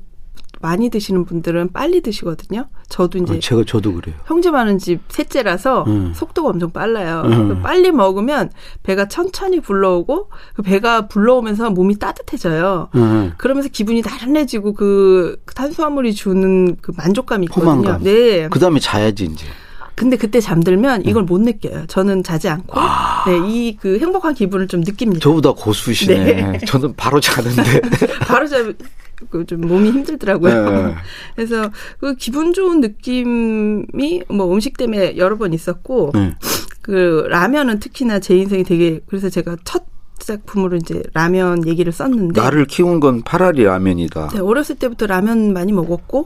많이 0.62 0.90
드시는 0.90 1.26
분들은 1.26 1.72
빨리 1.74 2.02
드시거든요. 2.02 2.68
저도 2.90 3.18
이제 3.20 3.36
아, 3.36 3.40
제가 3.40 3.64
저도 3.66 3.94
그래요. 3.94 4.16
형제 4.26 4.52
많은 4.52 4.78
집 4.78 5.00
셋째라서 5.10 5.84
음. 5.88 6.12
속도가 6.16 6.50
엄청 6.50 6.72
빨라요. 6.72 7.24
음. 7.26 7.62
빨리 7.62 7.92
먹으면 7.92 8.50
배가 8.84 9.08
천천히 9.08 9.60
불러오고 9.62 10.30
그 10.56 10.62
배가 10.62 11.08
불러오면서 11.08 11.70
몸이 11.70 11.98
따뜻해져요. 12.00 12.90
음. 12.96 13.34
그러면서 13.38 13.70
기분이 13.70 14.02
나른해지고 14.02 14.74
그 14.74 15.42
탄수화물이 15.56 16.14
주는 16.14 16.76
그 16.82 16.92
만족감이 16.96 17.46
있거든요. 17.46 17.66
포만감. 17.76 18.04
네. 18.04 18.48
그다음에 18.50 18.80
자야지 18.80 19.26
이제. 19.26 19.46
근데 19.96 20.16
그때 20.16 20.40
잠들면 20.40 21.04
이걸 21.06 21.24
음. 21.24 21.26
못 21.26 21.42
느껴요. 21.42 21.86
저는 21.88 22.24
자지 22.24 22.48
않고 22.48 22.80
아. 22.80 23.26
네, 23.28 23.38
이 23.46 23.78
그 23.80 24.00
행복한 24.00 24.34
기분을 24.34 24.68
좀 24.70 24.80
느낍니다. 24.82 25.20
저보다 25.22 25.52
고수시네. 25.52 26.24
네. 26.24 26.58
저는 26.66 26.96
바로 26.96 27.20
자는데. 27.20 27.82
바로 28.28 28.48
자. 28.48 28.58
그좀 29.30 29.62
몸이 29.62 29.92
힘들더라고요. 29.92 30.70
네. 30.72 30.96
그래서 31.36 31.70
그 32.00 32.16
기분 32.16 32.54
좋은 32.54 32.82
느낌이 32.82 34.24
뭐 34.30 34.54
음식 34.54 34.78
때문에 34.78 35.18
여러 35.18 35.38
번 35.38 35.54
있었고 35.54 36.12
네. 36.14 36.36
그 36.82 37.26
라면은 37.30 37.80
특히나 37.80 38.20
제 38.20 38.36
인생이 38.38 38.64
되게 38.64 39.00
그래서 39.08 39.30
제가 39.30 39.58
첫 39.64 39.86
작품으로 40.20 40.76
이제 40.76 41.02
라면 41.14 41.66
얘기를 41.66 41.92
썼는데 41.92 42.40
나를 42.40 42.66
키운 42.66 43.00
건 43.00 43.24
파라리 43.24 43.64
라면이다. 43.64 44.30
네, 44.34 44.40
어렸을 44.40 44.76
때부터 44.76 45.08
라면 45.08 45.54
많이 45.54 45.72
먹었고 45.72 46.26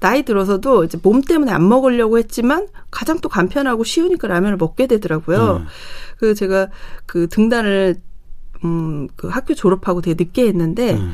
나이 0.00 0.22
들어서도 0.22 0.84
이제 0.84 0.98
몸 1.02 1.22
때문에 1.22 1.52
안 1.52 1.68
먹으려고 1.68 2.18
했지만 2.18 2.66
가장 2.90 3.20
또 3.20 3.28
간편하고 3.28 3.84
쉬우니까 3.84 4.28
라면을 4.28 4.56
먹게 4.56 4.86
되더라고요. 4.86 5.62
음. 5.62 5.66
그 6.18 6.34
제가 6.34 6.68
그 7.06 7.28
등단을 7.28 7.96
음 8.64 8.98
그 9.16 9.28
학교 9.28 9.54
졸업하고 9.54 10.00
되게 10.00 10.22
늦게 10.22 10.46
했는데 10.46 10.94
음. 10.94 11.12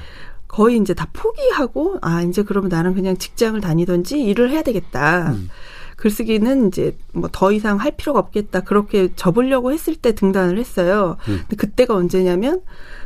거의 0.55 0.77
이제 0.79 0.95
다 0.95 1.09
포기하고 1.13 1.99
아 2.01 2.23
이제 2.23 2.45
그러면 2.45 2.69
나는 2.69 2.95
그냥 2.95 3.17
직장을 3.17 3.61
다니든지 3.61 4.23
일을 4.23 4.51
해야 4.51 4.63
되겠다. 4.63 5.33
음. 5.33 5.49
글쓰기는 5.97 6.69
이제 6.69 6.97
뭐 7.13 7.29
더 7.33 7.51
이상 7.51 7.79
할 7.79 7.91
필요가 7.97 8.21
없겠다. 8.21 8.61
그렇게 8.61 9.13
접으려고 9.17 9.73
했을 9.73 9.97
때 9.97 10.15
등단을 10.15 10.59
했어요. 10.59 11.17
음. 11.29 11.39
근데 11.41 11.57
그때가 11.57 11.95
언제냐면 11.97 12.63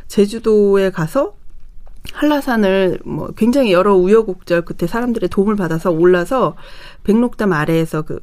제주도에 0.07 0.91
가서 0.91 1.33
한라산을 2.13 2.99
뭐 3.03 3.31
굉장히 3.35 3.71
여러 3.73 3.95
우여곡절 3.95 4.63
끝에 4.63 4.87
사람들의 4.87 5.29
도움을 5.29 5.55
받아서 5.55 5.89
올라서 5.89 6.55
백록담 7.03 7.51
아래에서 7.51 8.03
그 8.03 8.19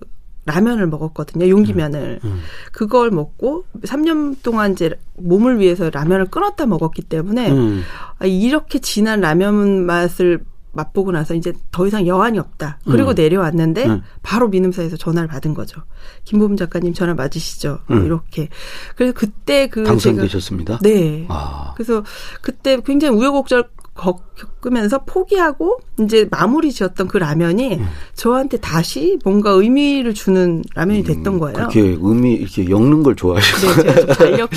라면을 0.46 0.86
먹었거든요. 0.86 1.48
용기면을. 1.48 2.20
음, 2.24 2.28
음. 2.28 2.40
그걸 2.72 3.10
먹고 3.10 3.64
3년 3.82 4.36
동안 4.42 4.72
이제 4.72 4.90
몸을 5.16 5.58
위해서 5.58 5.90
라면을 5.90 6.26
끊었다 6.26 6.66
먹었기 6.66 7.02
때문에 7.02 7.50
음. 7.50 7.82
아, 8.18 8.26
이렇게 8.26 8.78
진한 8.78 9.20
라면 9.20 9.84
맛을 9.84 10.40
맛보고 10.76 11.10
나서 11.10 11.34
이제 11.34 11.52
더 11.72 11.86
이상 11.86 12.06
여한이 12.06 12.38
없다. 12.38 12.78
그리고 12.84 13.10
음. 13.10 13.14
내려왔는데 13.14 13.86
음. 13.86 14.02
바로 14.22 14.48
민음사에서 14.48 14.96
전화를 14.96 15.26
받은 15.26 15.54
거죠. 15.54 15.80
김보분 16.24 16.56
작가님 16.56 16.92
전화 16.92 17.14
맞으시죠? 17.14 17.80
음. 17.90 18.04
이렇게. 18.04 18.48
그래서 18.94 19.14
그때 19.14 19.68
그 19.68 19.84
당선되셨습니다. 19.84 20.78
네. 20.82 21.24
아. 21.28 21.72
그래서 21.74 22.04
그때 22.42 22.78
굉장히 22.84 23.16
우여곡절 23.16 23.70
겪으면서 23.96 25.04
포기하고 25.04 25.78
이제 26.00 26.28
마무리 26.30 26.70
지었던 26.70 27.08
그 27.08 27.16
라면이 27.16 27.76
음. 27.76 27.86
저한테 28.14 28.58
다시 28.58 29.18
뭔가 29.24 29.50
의미를 29.50 30.14
주는 30.14 30.62
라면이 30.74 31.02
됐던 31.02 31.38
거예요. 31.38 31.54
그렇게 31.54 31.80
의미 31.80 32.34
이렇게 32.34 32.68
엮는 32.68 33.02
걸 33.02 33.16
좋아하셔서 33.16 33.82
네, 33.82 33.82
제가 33.82 34.00
좀 34.00 34.06
달력 34.14 34.50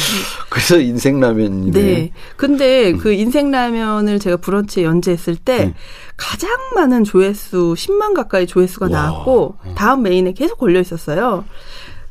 그래서 0.49 0.79
인생 0.79 1.19
라면이네. 1.19 1.81
네. 1.81 2.11
근데 2.35 2.93
그 2.93 3.11
인생 3.13 3.49
라면을 3.51 4.19
제가 4.19 4.37
브런치에 4.37 4.83
연재했을 4.83 5.37
때 5.37 5.65
음. 5.65 5.73
가장 6.17 6.49
많은 6.75 7.05
조회수 7.05 7.75
10만 7.77 8.13
가까이 8.13 8.45
조회수가 8.45 8.87
와. 8.87 8.91
나왔고 8.91 9.55
다음 9.75 10.03
메인에 10.03 10.33
계속 10.33 10.57
걸려 10.57 10.79
있었어요. 10.81 11.45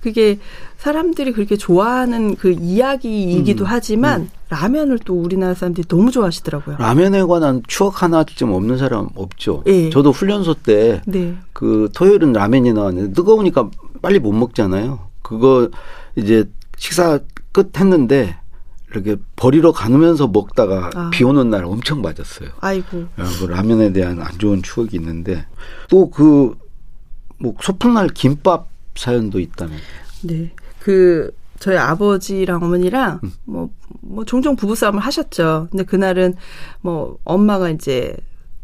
그게 0.00 0.38
사람들이 0.78 1.32
그렇게 1.32 1.56
좋아하는 1.56 2.36
그 2.36 2.52
이야기이기도 2.52 3.64
음. 3.64 3.66
하지만 3.68 4.30
라면을 4.48 4.98
또 5.00 5.20
우리나라 5.20 5.54
사람들이 5.54 5.86
너무 5.88 6.10
좋아하시더라고요. 6.10 6.76
라면에 6.78 7.22
관한 7.24 7.62
추억 7.66 8.02
하나쯤 8.02 8.52
없는 8.52 8.78
사람 8.78 9.08
없죠. 9.14 9.62
예. 9.66 9.90
저도 9.90 10.12
훈련소 10.12 10.54
때 10.54 11.02
네. 11.06 11.36
그 11.52 11.90
토요일은 11.94 12.32
라면이 12.32 12.72
나왔는데 12.72 13.12
뜨거우니까 13.12 13.70
빨리 14.00 14.18
못 14.20 14.32
먹잖아요. 14.32 15.00
그거 15.22 15.68
이제 16.16 16.48
식사 16.76 17.18
끝 17.52 17.78
했는데 17.78 18.36
이렇게 18.90 19.16
버리러 19.36 19.72
가면서 19.72 20.28
먹다가 20.28 20.90
아. 20.94 21.10
비 21.12 21.24
오는 21.24 21.50
날 21.50 21.64
엄청 21.64 22.00
맞았어요. 22.00 22.48
아이고. 22.60 23.00
야, 23.00 23.24
그 23.40 23.44
라면에 23.46 23.92
대한 23.92 24.22
안 24.22 24.38
좋은 24.38 24.62
추억이 24.62 24.90
있는데 24.94 25.44
또 25.90 26.08
그 26.08 26.54
뭐 27.40 27.54
소풍날 27.60 28.08
김밥 28.08 28.68
사연도 28.96 29.38
있다면. 29.40 29.78
네. 30.22 30.50
그 30.80 31.30
저희 31.58 31.76
아버지랑 31.76 32.62
어머니랑 32.62 33.20
음. 33.24 33.32
뭐, 33.44 33.70
뭐 34.00 34.24
종종 34.24 34.56
부부싸움을 34.56 35.00
하셨죠. 35.00 35.68
근데 35.70 35.84
그날은 35.84 36.34
뭐 36.80 37.18
엄마가 37.24 37.70
이제 37.70 38.16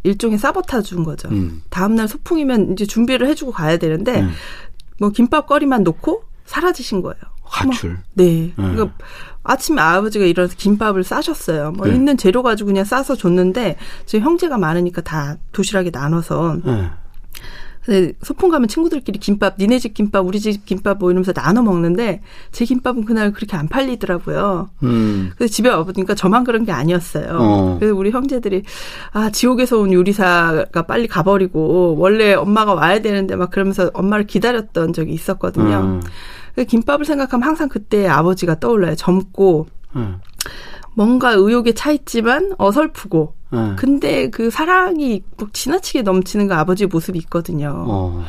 일종의 0.05 0.38
사보타주 0.38 0.88
준 0.88 1.05
거죠. 1.05 1.29
음. 1.31 1.62
다음날 1.70 2.09
소풍이면 2.09 2.72
이제 2.72 2.87
준비를 2.87 3.27
해주고 3.29 3.53
가야 3.53 3.79
되는데 3.79 4.20
음. 4.20 4.31
뭐 4.98 5.11
김밥거리만 5.11 5.83
놓고 5.83 6.24
사라지신 6.44 7.03
거예요. 7.03 7.20
가출. 7.44 7.90
뭐, 7.90 7.98
네. 8.14 8.53
음. 8.59 8.74
그러니까 8.74 8.92
아침에 9.42 9.81
아버지가 9.81 10.24
일어나서 10.24 10.55
김밥을 10.57 11.05
싸셨어요. 11.05 11.72
뭐 11.72 11.87
네. 11.87 11.94
있는 11.94 12.16
재료 12.16 12.42
가지고 12.42 12.68
그냥 12.68 12.85
싸서 12.85 13.16
줬는데 13.16 13.77
제 14.07 14.20
형제가 14.20 14.57
많으니까 14.59 15.03
다 15.03 15.37
도시락에 15.53 15.90
나눠서 15.90 16.59
예. 16.66 16.90
근데 17.85 18.12
소풍 18.23 18.49
가면 18.49 18.68
친구들끼리 18.68 19.18
김밥, 19.18 19.57
니네 19.59 19.79
집 19.79 19.94
김밥, 19.94 20.27
우리 20.27 20.40
집 20.40 20.64
김밥 20.64 20.99
뭐 20.99 21.11
이러면서 21.11 21.33
나눠 21.33 21.62
먹는데 21.62 22.23
제 22.51 22.64
김밥은 22.64 23.05
그날 23.05 23.33
그렇게 23.33 23.57
안 23.57 23.68
팔리더라고요. 23.68 24.70
음. 24.83 25.33
그래서 25.37 25.53
집에 25.53 25.68
와보니까 25.68 26.14
저만 26.14 26.44
그런 26.44 26.64
게 26.64 26.73
아니었어요. 26.73 27.37
어. 27.38 27.77
그래서 27.79 27.94
우리 27.94 28.11
형제들이 28.11 28.62
아 29.12 29.31
지옥에서 29.31 29.79
온 29.79 29.92
요리사가 29.92 30.83
빨리 30.83 31.07
가버리고 31.07 31.97
원래 31.99 32.35
엄마가 32.35 32.75
와야 32.75 33.01
되는데 33.01 33.37
막 33.37 33.51
그러면서 33.51 33.90
엄마를 33.92 34.27
기다렸던 34.27 34.92
적이 34.92 35.12
있었거든요. 35.12 35.77
음. 35.77 36.03
그 36.55 36.64
김밥을 36.64 37.05
생각하면 37.05 37.47
항상 37.47 37.68
그때 37.68 38.07
아버지가 38.07 38.61
떠올라요. 38.61 38.94
젊고 38.94 39.66
음. 39.97 40.20
뭔가 40.94 41.33
의욕에 41.33 41.72
차 41.72 41.92
있지만 41.92 42.52
어설프고 42.59 43.35
예. 43.52 43.74
근데 43.76 44.30
그 44.30 44.50
사랑이 44.50 45.22
막 45.38 45.52
지나치게 45.52 46.02
넘치는 46.02 46.48
그 46.48 46.54
아버지 46.54 46.87
모습이 46.87 47.18
있거든요. 47.20 47.85
어. 47.87 48.24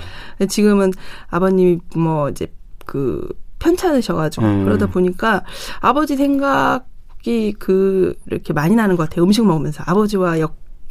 지금은 0.47 0.91
아버님이 1.30 1.80
뭐 1.95 2.30
이제 2.30 2.47
그 2.86 3.28
편찮으셔가지고 3.60 4.45
음. 4.45 4.65
그러다 4.65 4.88
보니까 4.88 5.43
아버지 5.80 6.15
생각이 6.15 7.54
그 7.58 8.13
이렇게 8.28 8.54
많이 8.54 8.75
나는 8.75 8.95
것 8.95 9.10
같아요. 9.10 9.25
음식 9.25 9.45
먹으면서 9.45 9.84
아버지와 9.88 10.38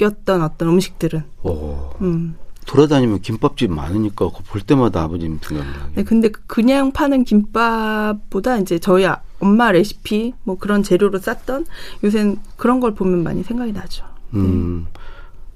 엮였던 0.00 0.42
어떤 0.42 0.68
음식들은. 0.68 1.22
오. 1.44 1.90
음. 2.00 2.36
돌아다니면 2.66 3.20
김밥집 3.20 3.70
많으니까 3.70 4.30
볼 4.48 4.60
때마다 4.62 5.02
아버님 5.02 5.38
생각나게. 5.42 5.92
네, 5.96 6.02
근데 6.02 6.30
그냥 6.46 6.90
파는 6.92 7.24
김밥보다 7.24 8.56
이제 8.58 8.78
저희 8.78 9.04
아- 9.06 9.20
엄마 9.44 9.70
레시피 9.72 10.32
뭐 10.42 10.56
그런 10.56 10.82
재료로 10.82 11.18
쌌던 11.18 11.66
요새는 12.02 12.38
그런 12.56 12.80
걸 12.80 12.94
보면 12.94 13.22
많이 13.22 13.42
생각이 13.42 13.72
나죠. 13.72 14.06
음. 14.32 14.86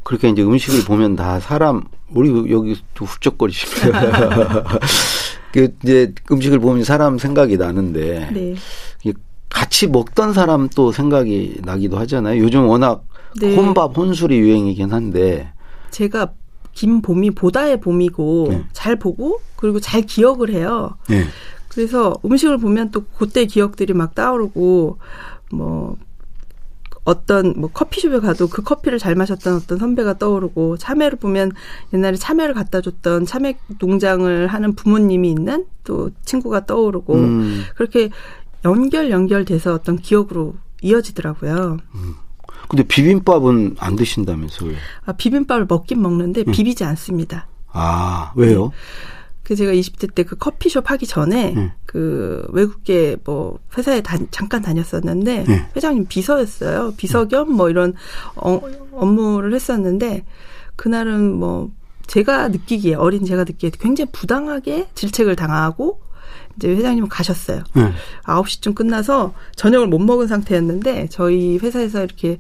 그렇게 0.02 0.28
이제 0.28 0.42
음식을 0.42 0.84
보면 0.84 1.16
다 1.16 1.40
사람 1.40 1.84
우리 2.10 2.30
여기 2.52 2.76
또 2.94 3.06
훌쩍거리십니다. 3.06 4.62
그 5.52 5.74
이제 5.82 6.12
음식을 6.30 6.58
보면 6.58 6.84
사람 6.84 7.16
생각이 7.16 7.56
나는데 7.56 8.30
네. 8.32 8.54
같이 9.48 9.86
먹던 9.86 10.34
사람 10.34 10.68
또 10.68 10.92
생각이 10.92 11.62
나기도 11.64 11.98
하잖아요. 12.00 12.42
요즘 12.42 12.66
워낙 12.66 13.04
네. 13.40 13.56
혼밥 13.56 13.96
혼술이 13.96 14.38
유행이긴 14.38 14.92
한데 14.92 15.50
제가 15.90 16.34
김 16.74 17.00
봄이 17.00 17.30
보다의 17.30 17.80
봄이고 17.80 18.48
네. 18.50 18.64
잘 18.72 18.96
보고 18.96 19.40
그리고 19.56 19.80
잘 19.80 20.02
기억을 20.02 20.50
해요. 20.50 20.96
네. 21.68 21.74
그래서 21.74 22.14
음식을 22.24 22.58
보면 22.58 22.90
또 22.90 23.04
그때 23.04 23.44
기억들이 23.46 23.92
막 23.92 24.14
떠오르고 24.14 24.98
뭐 25.52 25.96
어떤 27.04 27.54
뭐 27.56 27.70
커피숍에 27.70 28.20
가도 28.20 28.48
그 28.48 28.62
커피를 28.62 28.98
잘 28.98 29.14
마셨던 29.14 29.56
어떤 29.56 29.78
선배가 29.78 30.18
떠오르고 30.18 30.76
참외를 30.76 31.18
보면 31.18 31.52
옛날에 31.94 32.16
참외를 32.16 32.52
갖다 32.52 32.82
줬던 32.82 33.24
참외 33.24 33.58
농장을 33.78 34.46
하는 34.46 34.74
부모님이 34.74 35.30
있는 35.30 35.64
또 35.84 36.10
친구가 36.26 36.66
떠오르고 36.66 37.14
음. 37.14 37.62
그렇게 37.76 38.10
연결 38.64 39.10
연결돼서 39.10 39.72
어떤 39.72 39.96
기억으로 39.96 40.56
이어지더라고요. 40.82 41.78
근데 42.68 42.82
비빔밥은 42.82 43.76
안 43.78 43.96
드신다면서요? 43.96 44.74
아, 45.06 45.12
비빔밥을 45.12 45.66
먹긴 45.66 46.02
먹는데 46.02 46.44
음. 46.46 46.52
비비지 46.52 46.84
않습니다. 46.84 47.48
아 47.72 48.32
왜요? 48.36 48.72
그 49.48 49.56
제가 49.56 49.72
20대 49.72 50.14
때 50.14 50.24
그 50.24 50.36
커피숍 50.36 50.90
하기 50.90 51.06
전에 51.06 51.54
음. 51.56 51.70
그 51.86 52.46
외국계 52.50 53.16
뭐 53.24 53.58
회사에 53.78 54.02
다, 54.02 54.18
잠깐 54.30 54.60
다녔었는데 54.60 55.44
네. 55.44 55.70
회장님 55.74 56.04
비서였어요. 56.06 56.92
비서 56.98 57.26
겸 57.28 57.48
뭐 57.56 57.70
이런 57.70 57.94
어, 58.36 58.60
업무를 58.92 59.54
했었는데 59.54 60.26
그날은 60.76 61.32
뭐 61.32 61.70
제가 62.06 62.48
느끼기에 62.48 62.94
어린 62.94 63.24
제가 63.24 63.44
느끼기에 63.44 63.70
굉장히 63.80 64.10
부당하게 64.12 64.88
질책을 64.94 65.34
당하고 65.34 66.00
이제 66.56 66.68
회장님은 66.68 67.08
가셨어요. 67.08 67.62
네. 67.74 67.92
9시쯤 68.24 68.74
끝나서 68.74 69.32
저녁을 69.56 69.86
못 69.86 69.98
먹은 69.98 70.26
상태였는데 70.26 71.08
저희 71.10 71.56
회사에서 71.56 72.04
이렇게 72.04 72.38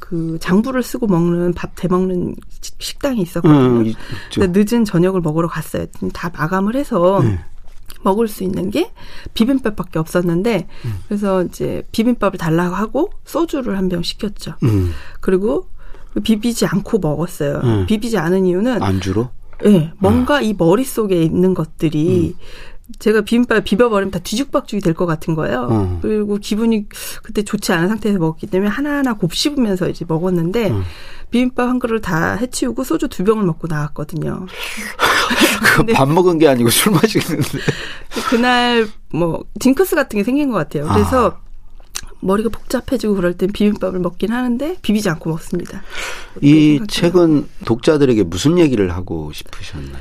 그 0.00 0.38
장부를 0.40 0.82
쓰고 0.82 1.06
먹는 1.06 1.52
밥 1.54 1.70
대먹는 1.76 2.34
식- 2.60 2.74
식당이 2.82 3.20
있었거든요. 3.22 3.58
음, 3.82 3.94
늦은 4.38 4.84
저녁을 4.84 5.20
먹으러 5.20 5.46
갔어요. 5.46 5.86
다 6.12 6.30
마감을 6.36 6.74
해서 6.74 7.20
네. 7.22 7.38
먹을 8.02 8.26
수 8.26 8.42
있는 8.42 8.70
게 8.70 8.90
비빔밥밖에 9.34 9.98
없었는데 9.98 10.66
음. 10.84 10.94
그래서 11.06 11.44
이제 11.44 11.82
비빔밥을 11.92 12.38
달라고 12.38 12.74
하고 12.74 13.10
소주를 13.24 13.76
한 13.76 13.88
병 13.88 14.02
시켰죠. 14.02 14.54
음, 14.64 14.90
그리고 15.20 15.68
비비지 16.24 16.66
않고 16.66 16.98
먹었어요. 16.98 17.60
음. 17.62 17.86
비비지 17.86 18.18
않은 18.18 18.46
이유는 18.46 18.82
안주로? 18.82 19.28
예, 19.66 19.92
뭔가 19.98 20.36
아. 20.36 20.40
이 20.40 20.54
머릿속에 20.56 21.22
있는 21.22 21.50
음. 21.50 21.54
것들이 21.54 22.34
제가 22.98 23.20
비빔밥 23.22 23.62
비벼버리면 23.64 24.10
다 24.10 24.18
뒤죽박죽이 24.18 24.80
될 24.82 24.94
것 24.94 25.06
같은 25.06 25.34
거예요. 25.34 25.68
어. 25.70 25.98
그리고 26.02 26.36
기분이 26.38 26.86
그때 27.22 27.42
좋지 27.42 27.72
않은 27.72 27.88
상태에서 27.88 28.18
먹었기 28.18 28.46
때문에 28.48 28.68
하나하나 28.70 29.14
곱씹으면서 29.14 29.88
이제 29.88 30.04
먹었는데 30.06 30.70
음. 30.70 30.82
비빔밥 31.30 31.68
한 31.68 31.78
그릇을 31.78 32.00
다 32.00 32.34
해치우고 32.34 32.82
소주 32.84 33.08
두 33.08 33.22
병을 33.24 33.44
먹고 33.44 33.68
나왔거든요. 33.68 34.46
근데- 35.76 35.92
밥 35.92 36.08
먹은 36.10 36.38
게 36.38 36.48
아니고 36.48 36.70
술 36.70 36.92
마시는데. 36.92 37.58
그날 38.28 38.88
뭐 39.12 39.44
징크스 39.60 39.94
같은 39.94 40.18
게 40.18 40.24
생긴 40.24 40.50
것 40.50 40.58
같아요. 40.58 40.86
그래서 40.92 41.38
머리가 42.22 42.50
복잡해지고 42.50 43.14
그럴 43.14 43.34
땐 43.34 43.50
비빔밥을 43.52 43.98
먹긴 44.00 44.32
하는데 44.32 44.76
비비지 44.82 45.08
않고 45.08 45.30
먹습니다. 45.30 45.82
이 46.42 46.78
생각해요. 46.78 46.86
책은 46.88 47.48
독자들에게 47.64 48.24
무슨 48.24 48.58
얘기를 48.58 48.90
하고 48.94 49.32
싶으셨나요? 49.32 49.96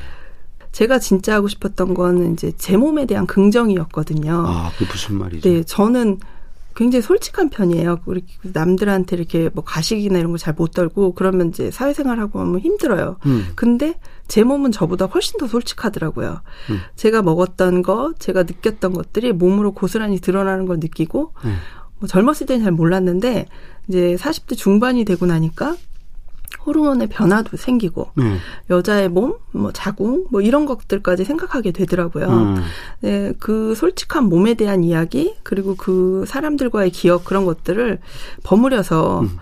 제가 0.80 0.98
진짜 0.98 1.36
하고 1.36 1.50
싶었던 1.50 1.94
거는 1.94 2.32
이제 2.32 2.54
제 2.58 2.78
몸에 2.78 3.06
대한 3.06 3.28
긍정이었거든요. 3.28 4.46
아, 4.48 4.72
그게 4.78 4.90
무슨 4.90 5.16
말이죠? 5.16 5.50
네, 5.50 5.62
저는 5.64 6.20
굉장히 6.74 7.02
솔직한 7.02 7.50
편이에요. 7.50 8.00
우리 8.06 8.24
남들한테 8.44 9.18
이렇게 9.18 9.50
뭐 9.54 9.66
가식이나 9.66 10.20
이런 10.20 10.32
거잘못 10.32 10.72
떨고 10.72 11.16
그러면 11.16 11.50
이제 11.50 11.70
사회생활하고 11.70 12.40
하면 12.40 12.62
힘들어요. 12.62 13.18
음. 13.26 13.48
근데 13.56 14.00
제 14.30 14.46
몸은 14.46 14.72
저보다 14.72 15.08
훨씬 15.08 15.38
더 15.38 15.48
솔직하더라고요. 15.48 16.40
음. 16.70 16.80
제가 16.96 17.24
먹었던 17.24 17.82
거, 17.82 18.14
제가 18.18 18.44
느꼈던 18.44 18.94
것들이 18.94 19.34
몸으로 19.34 19.74
고스란히 19.74 20.22
드러나는 20.22 20.66
걸 20.66 20.78
느끼고 20.80 21.34
음. 21.44 21.58
뭐 21.98 22.08
젊었을 22.08 22.48
때는 22.48 22.64
잘 22.64 22.72
몰랐는데 22.72 23.48
이제 23.90 24.16
40대 24.18 24.56
중반이 24.56 25.04
되고 25.04 25.26
나니까 25.26 25.76
호르몬의 26.66 27.08
변화도 27.08 27.58
생기고 27.58 28.12
네. 28.16 28.38
여자의 28.70 29.10
몸, 29.10 29.36
뭐 29.52 29.72
자궁, 29.72 30.26
뭐 30.30 30.42
이런 30.42 30.66
것들까지 30.66 31.24
생각하게 31.24 31.72
되더라고요. 31.72 32.28
음. 32.28 32.56
네, 33.02 33.34
그 33.40 33.76
솔직한 33.76 34.26
몸에 34.26 34.56
대한 34.56 34.84
이야기 34.84 35.36
그리고 35.44 35.76
그 35.76 36.26
사람들과의 36.28 36.92
기억 36.92 37.26
그런 37.26 37.46
것들을 37.46 38.00
버무려서 38.44 39.22
음. 39.22 39.38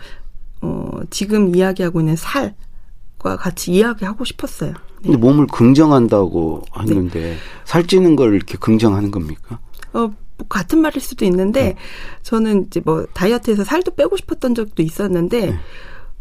어, 0.62 1.00
지금 1.10 1.56
이야기하고 1.56 2.02
있는 2.02 2.16
살과 2.16 3.38
같이 3.38 3.72
이야기하고 3.72 4.26
싶었어요. 4.26 4.72
네. 4.72 5.12
근데 5.12 5.18
몸을 5.18 5.48
긍정한다고 5.48 6.64
하는데 6.72 7.20
네. 7.20 7.36
살찌는 7.66 8.16
걸 8.16 8.34
이렇게 8.34 8.58
긍정하는 8.58 9.12
겁니까? 9.12 9.60
어, 9.94 10.12
뭐 10.38 10.48
같은 10.48 10.80
말일 10.80 11.02
수도 11.02 11.26
있는데 11.26 11.62
네. 11.62 11.76
저는 12.24 12.68
이제 12.68 12.82
뭐 12.84 13.06
다이어트에서 13.14 13.64
살도 13.64 13.96
빼고 13.96 14.18
싶었던 14.18 14.56
적도 14.56 14.84
있었는데 14.84 15.48
네. 15.48 15.60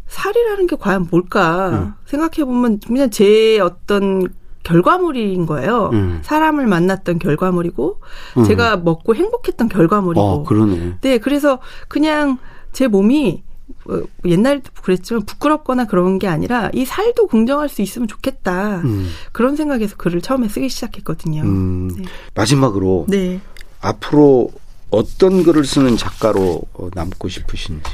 살이라는 0.07 0.67
게 0.67 0.77
과연 0.77 1.09
뭘까 1.11 1.71
네. 1.71 1.91
생각해 2.07 2.45
보면 2.45 2.81
그냥 2.87 3.11
제 3.11 3.59
어떤 3.61 4.29
결과물인 4.63 5.47
거예요. 5.47 5.91
음. 5.93 6.21
사람을 6.23 6.67
만났던 6.67 7.19
결과물이고 7.19 8.01
음. 8.39 8.45
제가 8.45 8.79
먹고 8.79 9.15
행복했던 9.15 9.69
결과물이고. 9.69 10.23
아, 10.23 10.43
그러네. 10.43 10.99
네, 11.01 11.19
그래서 11.19 11.61
그냥 11.89 12.39
제 12.73 12.89
몸이 12.89 13.45
어, 13.89 14.01
옛날에도 14.25 14.71
그랬지만 14.83 15.25
부끄럽거나 15.25 15.87
그런 15.87 16.19
게 16.19 16.27
아니라 16.27 16.71
이 16.73 16.85
살도 16.85 17.29
긍정할 17.29 17.69
수 17.69 17.83
있으면 17.83 18.09
좋겠다. 18.09 18.79
음. 18.79 19.09
그런 19.33 19.55
생각에서 19.57 19.97
글을 19.97 20.21
처음에 20.21 20.49
쓰기 20.49 20.69
시작했거든요. 20.69 21.43
음. 21.43 21.89
네. 21.97 22.05
마지막으로 22.35 23.07
네. 23.09 23.41
앞으로 23.81 24.51
어떤 24.91 25.43
글을 25.43 25.65
쓰는 25.65 25.97
작가로 25.97 26.63
어, 26.75 26.89
남고 26.95 27.29
싶으신지. 27.29 27.91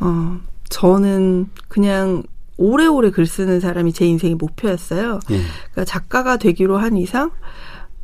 어, 0.00 0.38
저는 0.68 1.48
그냥 1.68 2.22
오래오래 2.56 3.10
글 3.10 3.26
쓰는 3.26 3.60
사람이 3.60 3.92
제 3.92 4.06
인생의 4.06 4.34
목표였어요. 4.34 5.20
예. 5.30 5.40
그러니까 5.70 5.84
작가가 5.84 6.36
되기로 6.36 6.76
한 6.76 6.96
이상 6.96 7.30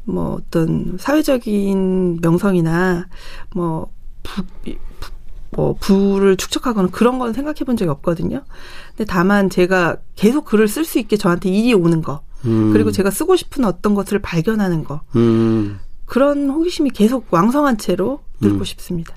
뭐 0.05 0.35
어떤 0.35 0.96
사회적인 0.98 2.20
명성이나 2.22 3.09
뭐 3.55 3.90
부, 4.22 4.42
부, 4.64 5.11
뭐 5.50 5.74
부를 5.74 6.37
축적하거나 6.37 6.88
그런 6.92 7.18
건 7.18 7.33
생각해 7.33 7.61
본 7.66 7.77
적이 7.77 7.90
없거든요. 7.90 8.42
근데 8.90 9.05
다만 9.05 9.50
제가 9.50 9.96
계속 10.14 10.44
글을 10.44 10.68
쓸 10.68 10.85
수 10.85 10.98
있게 10.98 11.16
저한테 11.16 11.48
일이 11.48 11.74
오는 11.74 12.03
거. 12.03 12.22
음. 12.44 12.72
그리고 12.72 12.92
제가 12.92 13.11
쓰고 13.11 13.37
싶은 13.37 13.64
어떤 13.64 13.94
것을 13.94 14.20
발견하는 14.20 14.85
거. 14.85 15.00
음. 15.16 15.79
그런 16.05 16.50
호기심이 16.50 16.90
계속 16.90 17.27
왕성한 17.31 17.79
채로 17.79 18.20
늙고 18.40 18.59
음. 18.59 18.64
싶습니다. 18.64 19.16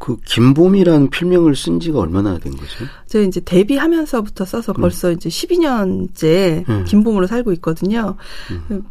음. 0.00 0.16
그 0.16 0.16
김봄이라는 0.24 1.10
필명을 1.10 1.54
쓴 1.54 1.78
지가 1.78 2.00
얼마나 2.00 2.38
된 2.38 2.52
거죠? 2.56 2.84
제가 3.06 3.26
이제 3.26 3.40
데뷔하면서부터 3.44 4.44
써서 4.46 4.72
음. 4.76 4.80
벌써 4.80 5.08
음. 5.08 5.14
이제 5.14 5.28
12년째 5.28 6.68
음. 6.68 6.84
김봄으로 6.86 7.26
살고 7.26 7.52
있거든요. 7.54 8.16
음. 8.50 8.82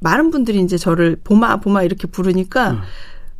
많은 0.00 0.30
분들이 0.30 0.60
이제 0.60 0.78
저를 0.78 1.16
보마 1.24 1.56
보마 1.56 1.82
이렇게 1.82 2.06
부르니까 2.06 2.70
음. 2.70 2.80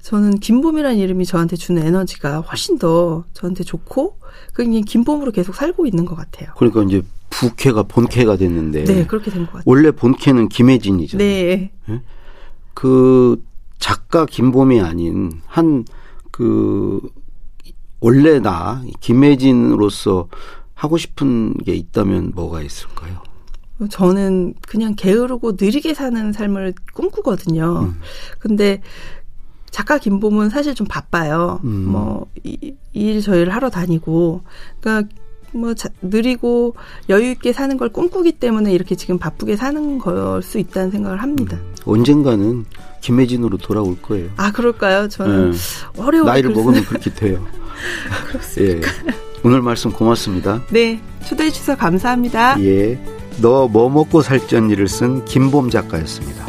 저는 0.02 0.38
김봄이라는 0.40 0.98
이름이 0.98 1.24
저한테 1.24 1.56
주는 1.56 1.84
에너지가 1.86 2.40
훨씬 2.40 2.78
더 2.78 3.24
저한테 3.32 3.62
좋고 3.62 4.18
그냥 4.52 4.82
김봄으로 4.82 5.30
계속 5.32 5.54
살고 5.54 5.86
있는 5.86 6.04
것 6.04 6.16
같아요. 6.16 6.50
그러니까 6.56 6.82
이제 6.82 7.02
부캐가 7.30 7.84
본캐가 7.84 8.36
됐는데. 8.36 8.84
네, 8.84 9.06
그렇게 9.06 9.30
된 9.30 9.42
것 9.42 9.52
같아요. 9.52 9.62
원래 9.66 9.90
본캐는 9.90 10.48
김혜진이잖아요. 10.48 11.26
네. 11.26 11.70
네? 11.86 12.02
그 12.74 13.40
작가 13.78 14.26
김봄이 14.26 14.80
아닌 14.80 15.40
한 15.46 15.84
그 16.38 17.00
원래 17.98 18.38
나 18.38 18.80
김혜진으로서 19.00 20.28
하고 20.72 20.96
싶은 20.96 21.54
게 21.54 21.74
있다면 21.74 22.30
뭐가 22.32 22.62
있을까요? 22.62 23.20
저는 23.90 24.54
그냥 24.62 24.94
게으르고 24.94 25.56
느리게 25.60 25.94
사는 25.94 26.32
삶을 26.32 26.74
꿈꾸거든요. 26.94 27.80
음. 27.80 28.00
근데 28.38 28.82
작가 29.70 29.98
김봄은 29.98 30.48
사실 30.50 30.76
좀 30.76 30.86
바빠요. 30.86 31.60
음. 31.64 31.88
뭐, 31.88 32.26
이, 32.44 32.74
일 32.92 33.20
저일 33.20 33.50
하러 33.50 33.68
다니고. 33.68 34.42
그러니까 34.80 35.12
뭐 35.52 35.74
자, 35.74 35.88
느리고 36.02 36.74
여유 37.08 37.30
있게 37.30 37.52
사는 37.52 37.76
걸 37.76 37.88
꿈꾸기 37.88 38.32
때문에 38.32 38.72
이렇게 38.72 38.94
지금 38.94 39.18
바쁘게 39.18 39.56
사는 39.56 39.98
걸 39.98 40.42
수 40.42 40.58
있다는 40.58 40.90
생각을 40.90 41.22
합니다. 41.22 41.56
음. 41.56 41.74
언젠가는 41.84 42.64
김혜진으로 43.00 43.56
돌아올 43.58 43.96
거예요. 44.02 44.28
아 44.36 44.52
그럴까요? 44.52 45.08
저는 45.08 45.52
네. 45.52 45.58
어려운 45.96 46.26
나이를 46.26 46.50
먹으면 46.50 46.84
그렇게 46.84 47.12
돼요. 47.12 47.44
예. 48.60 48.80
오늘 49.44 49.62
말씀 49.62 49.92
고맙습니다. 49.92 50.60
네, 50.70 51.00
초대해 51.26 51.50
주셔서 51.50 51.76
감사합니다. 51.76 52.60
예, 52.64 52.98
너 53.40 53.68
뭐 53.68 53.88
먹고 53.88 54.20
살전 54.22 54.70
일을 54.70 54.88
쓴 54.88 55.24
김봄 55.24 55.70
작가였습니다. 55.70 56.44